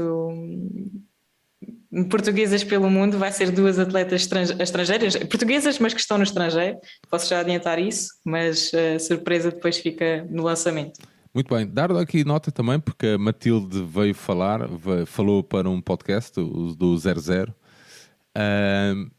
portuguesas 2.09 2.63
pelo 2.63 2.89
mundo, 2.89 3.17
vai 3.17 3.31
ser 3.31 3.51
duas 3.51 3.77
atletas 3.77 4.27
estrangeiras, 4.59 5.15
portuguesas, 5.15 5.77
mas 5.79 5.93
que 5.93 5.99
estão 5.99 6.17
no 6.17 6.23
estrangeiro. 6.23 6.77
Posso 7.09 7.29
já 7.29 7.39
adiantar 7.39 7.79
isso, 7.79 8.09
mas 8.23 8.71
a 8.73 8.99
surpresa 8.99 9.51
depois 9.51 9.77
fica 9.77 10.25
no 10.29 10.43
lançamento. 10.43 10.99
Muito 11.33 11.53
bem, 11.53 11.65
dar 11.67 11.91
aqui 11.97 12.23
nota 12.23 12.51
também, 12.51 12.79
porque 12.79 13.07
a 13.07 13.17
Matilde 13.17 13.83
veio 13.83 14.13
falar, 14.13 14.67
veio, 14.67 15.05
falou 15.05 15.43
para 15.43 15.67
um 15.67 15.81
podcast, 15.81 16.39
o 16.39 16.75
do 16.75 16.95
00, 16.95 17.51
uh, 18.37 19.11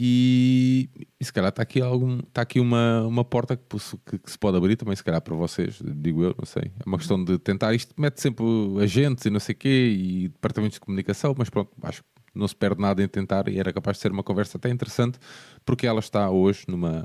e, 0.00 0.88
e 1.18 1.24
se 1.24 1.32
calhar 1.32 1.48
está 1.48 1.60
aqui, 1.60 1.80
algum, 1.80 2.20
está 2.20 2.42
aqui 2.42 2.60
uma, 2.60 3.04
uma 3.04 3.24
porta 3.24 3.56
que, 3.56 3.64
que, 4.06 4.18
que, 4.20 4.30
se 4.30 4.38
pode 4.38 4.56
abrir 4.56 4.76
também, 4.76 4.94
se 4.94 5.02
calhar 5.02 5.20
para 5.20 5.34
vocês, 5.34 5.82
digo 5.82 6.22
eu, 6.22 6.36
não 6.38 6.46
sei. 6.46 6.70
É 6.78 6.86
uma 6.86 6.96
questão 6.96 7.24
de 7.24 7.36
tentar. 7.36 7.74
Isto 7.74 8.00
mete 8.00 8.20
sempre 8.20 8.44
agentes 8.80 9.26
e 9.26 9.30
não 9.30 9.40
sei 9.40 9.56
o 9.56 9.58
quê 9.58 9.92
e 9.98 10.28
departamentos 10.28 10.74
de 10.74 10.80
comunicação, 10.80 11.34
mas 11.36 11.50
pronto, 11.50 11.72
acho 11.82 12.04
que 12.04 12.08
não 12.32 12.46
se 12.46 12.54
perde 12.54 12.80
nada 12.80 13.02
em 13.02 13.08
tentar 13.08 13.48
e 13.48 13.58
era 13.58 13.72
capaz 13.72 13.96
de 13.96 14.02
ser 14.02 14.12
uma 14.12 14.22
conversa 14.22 14.56
até 14.56 14.70
interessante, 14.70 15.18
porque 15.64 15.84
ela 15.84 15.98
está 15.98 16.30
hoje 16.30 16.64
numa, 16.68 17.04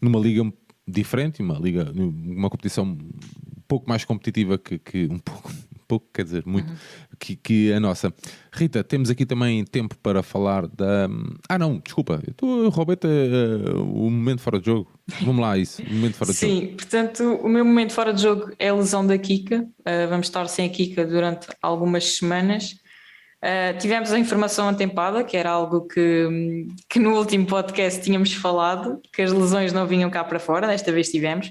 numa 0.00 0.18
liga 0.18 0.50
diferente, 0.88 1.42
uma 1.42 1.58
liga, 1.58 1.92
uma 1.94 2.48
competição 2.48 2.84
um 2.86 3.62
pouco 3.68 3.86
mais 3.86 4.02
competitiva 4.02 4.56
que, 4.56 4.78
que 4.78 5.08
um 5.10 5.18
pouco 5.18 5.52
pouco, 5.90 6.06
quer 6.14 6.22
dizer, 6.22 6.44
muito, 6.46 6.70
uhum. 6.70 6.76
que, 7.18 7.34
que, 7.34 7.72
a 7.72 7.80
nossa. 7.80 8.14
Rita, 8.52 8.84
temos 8.84 9.10
aqui 9.10 9.26
também 9.26 9.64
tempo 9.64 9.96
para 9.98 10.22
falar 10.22 10.68
da. 10.68 11.08
Ah, 11.48 11.58
não, 11.58 11.78
desculpa, 11.78 12.22
eu 12.40 12.68
roubei-te 12.68 13.08
uh, 13.08 13.82
o 13.82 14.08
momento 14.08 14.40
fora 14.40 14.60
de 14.60 14.66
jogo. 14.66 14.88
Vamos 15.22 15.40
lá, 15.42 15.58
isso, 15.58 15.82
o 15.82 15.92
momento 15.92 16.14
fora 16.14 16.30
de 16.30 16.36
Sim, 16.36 16.48
jogo. 16.48 16.60
Sim, 16.60 16.76
portanto, 16.76 17.24
o 17.42 17.48
meu 17.48 17.64
momento 17.64 17.92
fora 17.92 18.12
de 18.12 18.22
jogo 18.22 18.52
é 18.56 18.68
a 18.68 18.74
lesão 18.74 19.04
da 19.04 19.18
Kika. 19.18 19.62
Uh, 19.80 20.08
vamos 20.08 20.28
estar 20.28 20.46
sem 20.46 20.66
a 20.66 20.68
Kika 20.68 21.04
durante 21.04 21.48
algumas 21.60 22.16
semanas. 22.16 22.76
Uh, 23.42 23.76
tivemos 23.80 24.12
a 24.12 24.18
informação 24.18 24.68
atempada, 24.68 25.24
que 25.24 25.36
era 25.36 25.50
algo 25.50 25.88
que, 25.88 26.68
que 26.88 27.00
no 27.00 27.16
último 27.16 27.46
podcast 27.46 28.00
tínhamos 28.00 28.32
falado, 28.32 29.00
que 29.12 29.22
as 29.22 29.32
lesões 29.32 29.72
não 29.72 29.88
vinham 29.88 30.08
cá 30.08 30.22
para 30.22 30.38
fora, 30.38 30.68
desta 30.68 30.92
vez 30.92 31.10
tivemos 31.10 31.50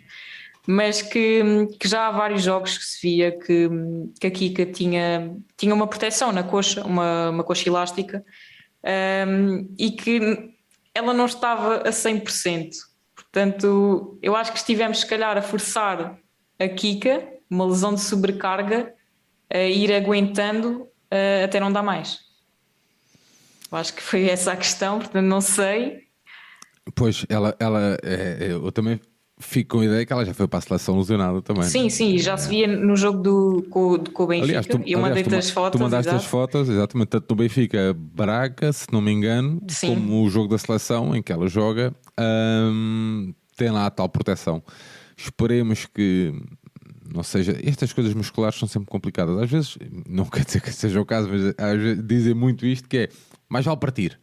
mas 0.72 1.02
que, 1.02 1.66
que, 1.80 1.88
já 1.88 2.06
há 2.06 2.12
vários 2.12 2.44
jogos 2.44 2.78
que 2.78 2.86
se 2.86 3.02
via 3.02 3.32
que, 3.32 3.68
que 4.20 4.28
a 4.28 4.30
Kika 4.30 4.66
tinha, 4.68 5.36
tinha 5.58 5.74
uma 5.74 5.88
proteção 5.88 6.32
na 6.32 6.44
coxa, 6.44 6.84
uma, 6.84 7.32
uma 7.32 7.44
coxa 7.44 7.68
elástica, 7.68 8.24
um, 9.28 9.68
e 9.80 9.90
que 9.90 10.54
ela 10.94 11.12
não 11.12 11.26
estava 11.26 11.78
a 11.78 11.90
100%. 11.90 12.70
Portanto, 13.16 14.20
eu 14.22 14.36
acho 14.36 14.52
que 14.52 14.60
estivemos, 14.60 15.00
se 15.00 15.08
calhar, 15.08 15.36
a 15.36 15.42
forçar 15.42 16.20
a 16.60 16.70
Kika, 16.70 17.28
uma 17.50 17.66
lesão 17.66 17.96
de 17.96 18.02
sobrecarga, 18.02 18.94
a 19.52 19.64
ir 19.64 19.92
aguentando 19.92 20.84
uh, 20.84 21.46
até 21.46 21.60
não 21.60 21.72
dar 21.72 21.82
mais. 21.82 22.20
Acho 23.72 23.96
que 23.96 24.04
foi 24.04 24.30
essa 24.30 24.52
a 24.52 24.56
questão, 24.56 25.00
portanto 25.00 25.26
não 25.26 25.42
sei. 25.42 26.10
Pois, 26.94 27.26
ela, 27.28 27.56
ela 27.60 27.98
é, 28.04 28.38
é, 28.40 28.52
eu 28.52 28.72
também 28.72 29.00
fico 29.39 29.78
com 29.78 29.82
a 29.82 29.86
ideia 29.86 30.06
que 30.06 30.12
ela 30.12 30.25
já 30.25 30.34
foi 30.34 30.47
para 30.47 30.60
a 30.60 30.62
seleção 30.62 30.97
lesionada 30.97 31.41
também. 31.41 31.63
Sim, 31.63 31.89
sim, 31.89 32.17
já 32.17 32.36
se 32.38 32.49
via 32.49 32.67
no 32.67 32.95
jogo 32.95 33.19
do, 33.19 33.65
com, 33.69 33.97
com 33.97 34.23
o 34.23 34.28
Benfica. 34.28 34.45
Aliás, 34.45 34.67
tu, 34.67 34.82
eu 34.86 34.99
mandei-te 34.99 35.34
as 35.34 35.49
fotos. 35.49 35.80
Tu 35.80 35.84
mandaste 35.84 36.10
exato. 36.10 36.23
as 36.23 36.30
fotos, 36.30 36.69
exatamente, 36.69 37.08
tanto 37.08 37.25
no 37.30 37.36
Benfica 37.38 37.95
Braga, 37.97 38.73
se 38.73 38.88
não 38.91 39.02
me 39.02 39.12
engano, 39.12 39.62
Sim. 39.69 39.95
como 39.95 40.23
o 40.23 40.30
jogo 40.30 40.49
da 40.49 40.58
seleção 40.58 41.15
em 41.15 41.23
que 41.23 41.32
ela 41.32 41.47
joga, 41.47 41.93
hum, 42.19 43.34
tem 43.56 43.71
lá 43.71 43.86
a 43.86 43.89
tal 43.89 44.10
proteção. 44.10 44.62
Esperemos 45.15 45.86
que 45.86 46.34
não 47.13 47.23
seja. 47.23 47.58
Estas 47.63 47.93
coisas 47.93 48.13
musculares 48.13 48.60
são 48.60 48.67
sempre 48.67 48.89
complicadas. 48.89 49.38
Às 49.38 49.49
vezes, 49.49 49.78
não 50.08 50.25
quer 50.25 50.43
dizer 50.45 50.62
que 50.62 50.71
seja 50.71 50.99
o 50.99 51.06
caso, 51.06 51.30
mas 51.30 51.54
às 51.58 51.78
vezes 51.78 52.06
dizem 52.06 52.34
muito 52.34 52.65
isto: 52.65 52.88
que 52.88 52.97
é 52.97 53.10
mais 53.49 53.65
vale 53.65 53.80
partir. 53.80 54.19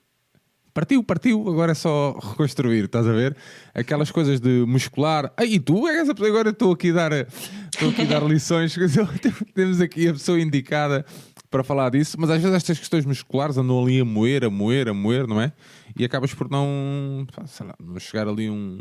Partiu, 0.77 1.03
partiu, 1.03 1.49
agora 1.49 1.73
é 1.73 1.75
só 1.75 2.13
reconstruir, 2.13 2.85
estás 2.85 3.07
a 3.07 3.13
ver? 3.13 3.35
Aquelas 3.75 4.11
coisas 4.11 4.39
de 4.39 4.63
muscular. 4.67 5.33
Ah, 5.35 5.43
e 5.43 5.59
tu 5.59 5.89
és 5.89 6.07
a 6.07 6.13
pessoa, 6.13 6.29
agora 6.29 6.51
estou 6.51 6.71
aqui 6.71 6.91
a 6.91 6.93
dar, 6.93 7.13
estou 7.13 7.89
aqui 7.89 8.03
a 8.03 8.05
dar 8.05 8.21
lições. 8.29 8.77
Temos 9.55 9.81
aqui 9.81 10.07
a 10.07 10.13
pessoa 10.13 10.39
indicada 10.39 11.07
para 11.51 11.65
falar 11.65 11.89
disso, 11.93 12.19
mas 12.21 12.29
às 12.29 12.43
vezes 12.43 12.55
estas 12.55 12.79
questões 12.79 13.07
musculares 13.07 13.57
andam 13.57 13.83
ali 13.83 14.01
a 14.01 14.05
moer, 14.05 14.45
a 14.45 14.51
moer, 14.51 14.91
a 14.91 14.93
moer, 14.93 15.27
não 15.27 15.41
é? 15.41 15.51
E 15.99 16.05
acabas 16.05 16.35
por 16.35 16.51
não, 16.51 17.27
sei 17.47 17.67
lá, 17.67 17.75
não 17.83 17.99
chegar 17.99 18.29
ali 18.29 18.51
um. 18.51 18.79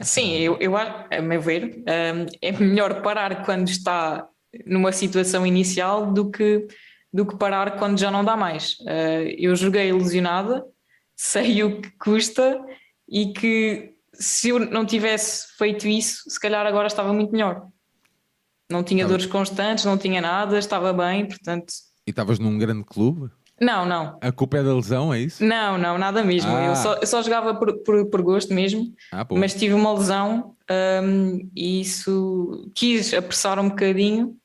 Sim, 0.00 0.32
eu, 0.32 0.56
eu 0.60 0.74
acho, 0.78 0.94
a 1.10 1.20
meu 1.20 1.42
ver, 1.42 1.76
hum, 1.76 2.26
é 2.40 2.52
melhor 2.52 3.02
parar 3.02 3.44
quando 3.44 3.68
está 3.68 4.26
numa 4.64 4.92
situação 4.92 5.46
inicial 5.46 6.10
do 6.10 6.30
que, 6.30 6.66
do 7.12 7.26
que 7.26 7.36
parar 7.36 7.78
quando 7.78 7.98
já 7.98 8.10
não 8.10 8.24
dá 8.24 8.36
mais. 8.36 8.74
Uh, 8.80 9.28
eu 9.36 9.54
joguei 9.56 9.88
ilusionada, 9.88 10.64
sei 11.16 11.62
o 11.62 11.80
que 11.80 11.90
custa 11.98 12.60
e 13.08 13.32
que 13.32 13.94
se 14.12 14.50
eu 14.50 14.58
não 14.58 14.84
tivesse 14.84 15.56
feito 15.56 15.86
isso, 15.86 16.28
se 16.28 16.38
calhar 16.38 16.66
agora 16.66 16.86
estava 16.86 17.12
muito 17.12 17.32
melhor. 17.32 17.66
Não 18.70 18.82
tinha 18.82 19.04
Tá 19.04 19.08
dores 19.08 19.26
constantes, 19.26 19.84
não 19.84 19.96
tinha 19.96 20.20
nada, 20.20 20.58
estava 20.58 20.92
bem, 20.92 21.26
portanto. 21.26 21.72
E 22.06 22.10
estavas 22.10 22.38
num 22.38 22.58
grande 22.58 22.84
clube? 22.84 23.30
Não, 23.60 23.84
não. 23.84 24.18
A 24.20 24.30
culpa 24.30 24.58
é 24.58 24.62
da 24.62 24.74
lesão, 24.74 25.12
é 25.12 25.20
isso? 25.20 25.44
Não, 25.44 25.76
não, 25.76 25.98
nada 25.98 26.22
mesmo. 26.22 26.50
Ah. 26.54 26.66
Eu, 26.66 26.76
só, 26.76 26.94
eu 26.94 27.06
só 27.06 27.22
jogava 27.22 27.54
por, 27.54 27.82
por, 27.82 28.06
por 28.06 28.22
gosto 28.22 28.54
mesmo, 28.54 28.94
Ah, 29.10 29.26
mas 29.32 29.54
tive 29.54 29.74
uma 29.74 29.92
lesão 29.92 30.54
hum, 31.02 31.50
e 31.56 31.80
isso 31.80 32.70
quis 32.74 33.12
apressar 33.12 33.58
um 33.58 33.68
bocadinho 33.70 34.36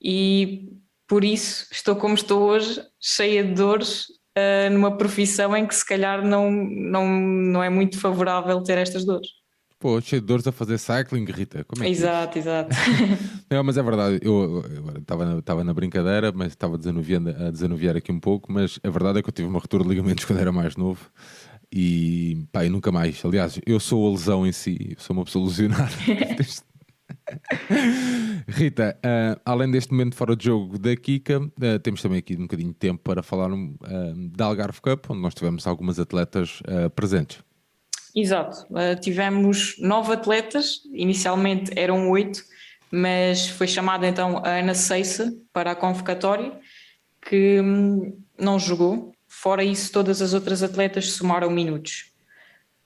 e 0.00 0.70
por 1.10 1.24
isso 1.24 1.66
estou 1.72 1.96
como 1.96 2.14
estou 2.14 2.40
hoje, 2.40 2.80
cheia 3.00 3.42
de 3.42 3.52
dores, 3.52 4.06
ah, 4.36 4.70
numa 4.70 4.96
profissão 4.96 5.56
em 5.56 5.66
que 5.66 5.74
se 5.74 5.84
calhar 5.84 6.24
não, 6.24 6.52
não, 6.52 7.04
não 7.04 7.62
é 7.64 7.68
muito 7.68 7.98
favorável 7.98 8.62
ter 8.62 8.78
estas 8.78 9.04
dores. 9.04 9.28
Pô, 9.80 10.00
cheio 10.00 10.20
de 10.20 10.28
dores 10.28 10.46
a 10.46 10.52
fazer 10.52 10.78
cycling, 10.78 11.24
Rita. 11.24 11.64
Como 11.64 11.82
é 11.82 11.86
que 11.86 11.90
é? 11.90 11.96
exato, 11.96 12.38
exato. 12.38 12.76
Não, 13.50 13.64
mas 13.64 13.78
é 13.78 13.82
verdade, 13.82 14.20
eu 14.22 14.62
estava 14.98 15.24
na, 15.24 15.64
na 15.64 15.74
brincadeira, 15.74 16.30
mas 16.30 16.48
estava 16.48 16.76
a 16.76 17.50
desanuviar 17.50 17.96
aqui 17.96 18.12
um 18.12 18.20
pouco, 18.20 18.52
mas 18.52 18.78
a 18.84 18.90
verdade 18.90 19.18
é 19.18 19.22
que 19.22 19.28
eu 19.30 19.32
tive 19.32 19.48
uma 19.48 19.58
ruptura 19.58 19.82
de 19.82 19.88
ligamentos 19.88 20.24
quando 20.26 20.38
era 20.38 20.52
mais 20.52 20.76
novo 20.76 21.10
e 21.72 22.46
pá, 22.52 22.64
e 22.64 22.68
nunca 22.68 22.92
mais. 22.92 23.24
Aliás, 23.24 23.58
eu 23.66 23.80
sou 23.80 24.06
a 24.06 24.10
lesão 24.10 24.46
em 24.46 24.52
si, 24.52 24.94
eu 24.96 25.02
sou 25.02 25.16
uma 25.16 25.24
pessoa 25.24 25.46
lesionada. 25.48 25.90
Rita, 28.48 28.98
ah, 29.02 29.40
além 29.44 29.70
deste 29.70 29.92
momento 29.92 30.14
fora 30.14 30.36
de 30.36 30.44
jogo 30.44 30.78
da 30.78 30.94
Kika, 30.96 31.40
ah, 31.40 31.78
temos 31.78 32.02
também 32.02 32.18
aqui 32.18 32.34
um 32.36 32.42
bocadinho 32.42 32.70
de 32.70 32.78
tempo 32.78 33.02
para 33.02 33.22
falar 33.22 33.52
um, 33.52 33.74
ah, 33.82 34.12
da 34.36 34.46
Algarve 34.46 34.80
Cup, 34.80 35.10
onde 35.10 35.20
nós 35.20 35.34
tivemos 35.34 35.66
algumas 35.66 35.98
atletas 35.98 36.62
presentes. 36.94 37.42
Exato. 38.14 38.66
Uh, 38.70 38.98
tivemos 39.00 39.76
nove 39.78 40.12
atletas, 40.12 40.80
inicialmente 40.92 41.72
eram 41.76 42.10
oito, 42.10 42.42
mas 42.90 43.48
foi 43.48 43.68
chamada 43.68 44.06
então 44.06 44.38
a 44.38 44.58
Ana 44.58 44.74
Seissa 44.74 45.32
para 45.52 45.70
a 45.70 45.74
convocatória, 45.76 46.52
que 47.22 47.60
hum, 47.60 48.18
não 48.38 48.58
jogou. 48.58 49.14
Fora 49.28 49.62
isso, 49.62 49.92
todas 49.92 50.20
as 50.20 50.34
outras 50.34 50.62
atletas 50.62 51.12
somaram 51.12 51.50
minutos. 51.50 52.10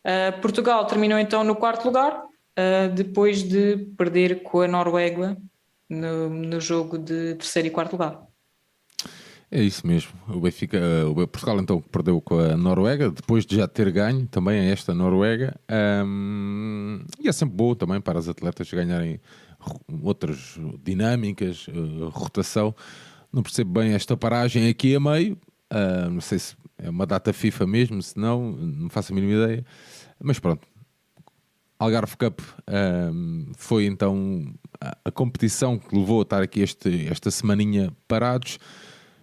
Uh, 0.04 0.38
Portugal 0.42 0.86
terminou 0.86 1.18
então 1.18 1.42
no 1.42 1.56
quarto 1.56 1.86
lugar, 1.86 2.22
uh, 2.58 2.92
depois 2.94 3.42
de 3.42 3.76
perder 3.96 4.42
com 4.42 4.60
a 4.60 4.68
Noruega 4.68 5.36
no, 5.88 6.28
no 6.28 6.60
jogo 6.60 6.98
de 6.98 7.34
terceiro 7.34 7.68
e 7.68 7.70
quarto 7.70 7.92
lugar. 7.92 8.26
É 9.50 9.62
isso 9.62 9.86
mesmo. 9.86 10.10
O 10.28 10.40
Benfica, 10.40 10.78
uh, 10.78 11.10
o 11.10 11.14
Portugal 11.28 11.60
então 11.60 11.80
perdeu 11.80 12.20
com 12.20 12.38
a 12.38 12.56
Noruega, 12.56 13.10
depois 13.10 13.46
de 13.46 13.56
já 13.56 13.68
ter 13.68 13.90
ganho 13.92 14.26
também 14.26 14.58
a 14.58 14.64
esta 14.64 14.92
Noruega. 14.92 15.54
Um, 16.04 17.04
e 17.20 17.28
é 17.28 17.32
sempre 17.32 17.54
bom 17.54 17.74
também 17.74 18.00
para 18.00 18.18
as 18.18 18.28
atletas 18.28 18.68
ganharem 18.72 19.20
outras 20.02 20.58
dinâmicas, 20.82 21.68
uh, 21.68 22.08
rotação. 22.08 22.74
Não 23.32 23.44
percebo 23.44 23.80
bem 23.80 23.92
esta 23.92 24.16
paragem 24.16 24.68
aqui 24.68 24.94
a 24.96 24.98
meio. 24.98 25.38
Uh, 25.72 26.10
não 26.10 26.20
sei 26.20 26.40
se 26.40 26.56
é 26.76 26.90
uma 26.90 27.06
data 27.06 27.32
FIFA 27.32 27.66
mesmo, 27.66 28.02
se 28.02 28.18
não, 28.18 28.52
não 28.52 28.88
faço 28.88 29.12
a 29.12 29.14
mínima 29.14 29.44
ideia. 29.44 29.64
Mas 30.20 30.40
pronto, 30.40 30.66
Algarve 31.78 32.16
Cup 32.16 32.40
um, 33.12 33.52
foi 33.56 33.86
então 33.86 34.54
a, 34.80 34.96
a 35.04 35.10
competição 35.10 35.78
que 35.78 35.94
levou 35.96 36.20
a 36.20 36.22
estar 36.22 36.42
aqui 36.42 36.60
este, 36.60 37.06
esta 37.08 37.30
semaninha 37.30 37.92
parados. 38.06 38.58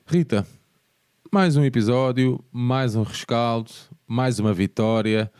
Rita, 0.05 0.45
mais 1.31 1.55
um 1.55 1.63
episódio, 1.63 2.43
mais 2.51 2.95
um 2.95 3.03
rescaldo, 3.03 3.71
mais 4.05 4.39
uma 4.39 4.53
vitória, 4.53 5.31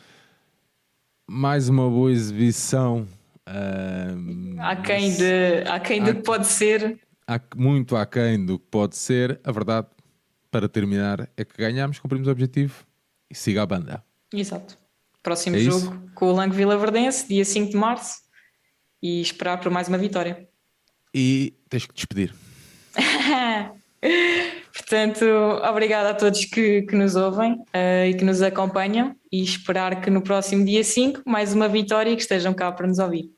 mais 1.26 1.68
uma 1.68 1.88
boa 1.88 2.10
exibição. 2.10 3.06
um, 3.46 4.56
Aquém 4.58 5.14
de, 5.14 5.68
aquém 5.68 6.02
do 6.02 6.14
que 6.14 6.22
pode 6.22 6.46
ser, 6.46 6.98
há 7.26 7.40
muito 7.56 7.94
aquém 7.96 8.44
do 8.44 8.58
que 8.58 8.66
pode 8.70 8.96
ser. 8.96 9.38
A 9.44 9.52
verdade, 9.52 9.86
para 10.50 10.68
terminar, 10.68 11.28
é 11.36 11.44
que 11.44 11.56
ganhámos, 11.58 11.98
cumprimos 11.98 12.26
o 12.26 12.30
objetivo 12.30 12.84
e 13.30 13.34
siga 13.34 13.62
a 13.62 13.66
banda. 13.66 14.02
Exato. 14.32 14.81
Próximo 15.22 15.56
É 15.56 15.60
jogo 15.60 16.10
com 16.14 16.26
o 16.26 16.32
Lango 16.32 16.54
Vila 16.54 16.76
Verdense, 16.76 17.28
dia 17.28 17.44
5 17.44 17.70
de 17.70 17.76
março, 17.76 18.16
e 19.02 19.20
esperar 19.20 19.58
por 19.60 19.70
mais 19.70 19.88
uma 19.88 19.98
vitória. 19.98 20.48
E 21.14 21.54
tens 21.68 21.86
que 21.86 21.94
despedir. 21.94 22.34
Portanto, 24.72 25.24
obrigada 25.68 26.10
a 26.10 26.14
todos 26.14 26.44
que, 26.44 26.82
que 26.82 26.96
nos 26.96 27.14
ouvem 27.14 27.62
eh, 27.72 28.10
e 28.10 28.14
que 28.14 28.24
nos 28.24 28.42
acompanham 28.42 29.14
e 29.30 29.42
esperar 29.42 30.00
que 30.00 30.10
no 30.10 30.22
próximo 30.22 30.64
dia 30.64 30.82
5 30.82 31.22
mais 31.24 31.54
uma 31.54 31.68
vitória 31.68 32.10
e 32.10 32.16
que 32.16 32.22
estejam 32.22 32.52
cá 32.52 32.72
para 32.72 32.88
nos 32.88 32.98
ouvir. 32.98 33.30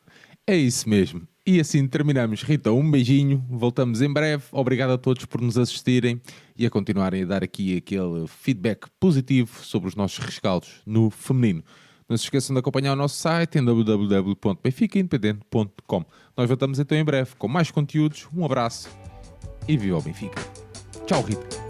É 0.47 0.57
isso 0.57 0.89
mesmo. 0.89 1.27
E 1.47 1.61
assim 1.61 1.87
terminamos. 1.87 2.43
Rita, 2.43 2.73
um 2.73 2.91
beijinho. 2.91 3.45
Voltamos 3.51 4.01
em 4.01 4.11
breve. 4.11 4.45
Obrigado 4.51 4.93
a 4.93 4.99
todos 4.99 5.27
por 5.27 5.43
nos 5.43 5.59
assistirem 5.59 6.19
e 6.57 6.65
a 6.65 6.71
continuarem 6.71 7.23
a 7.23 7.27
dar 7.27 7.45
aqui 7.45 7.77
aquele 7.77 8.27
feedback 8.27 8.87
positivo 8.99 9.63
sobre 9.63 9.89
os 9.89 9.95
nossos 9.95 10.25
rescaldos 10.25 10.81
no 10.87 11.11
feminino. 11.11 11.63
Não 12.09 12.17
se 12.17 12.25
esqueçam 12.25 12.55
de 12.55 12.61
acompanhar 12.61 12.95
o 12.95 12.97
nosso 12.97 13.17
site 13.17 13.59
em 13.59 13.65
www.benficaindependente.com. 13.65 16.05
Nós 16.37 16.49
voltamos 16.49 16.79
então 16.79 16.97
em 16.97 17.05
breve 17.05 17.33
com 17.37 17.49
mais 17.49 17.71
conteúdos. 17.71 18.27
Um 18.35 18.43
abraço 18.45 18.89
e 19.69 19.77
viva 19.77 19.99
o 19.99 20.03
Benfica. 20.03 20.43
Tchau, 21.07 21.23
Rita. 21.23 21.64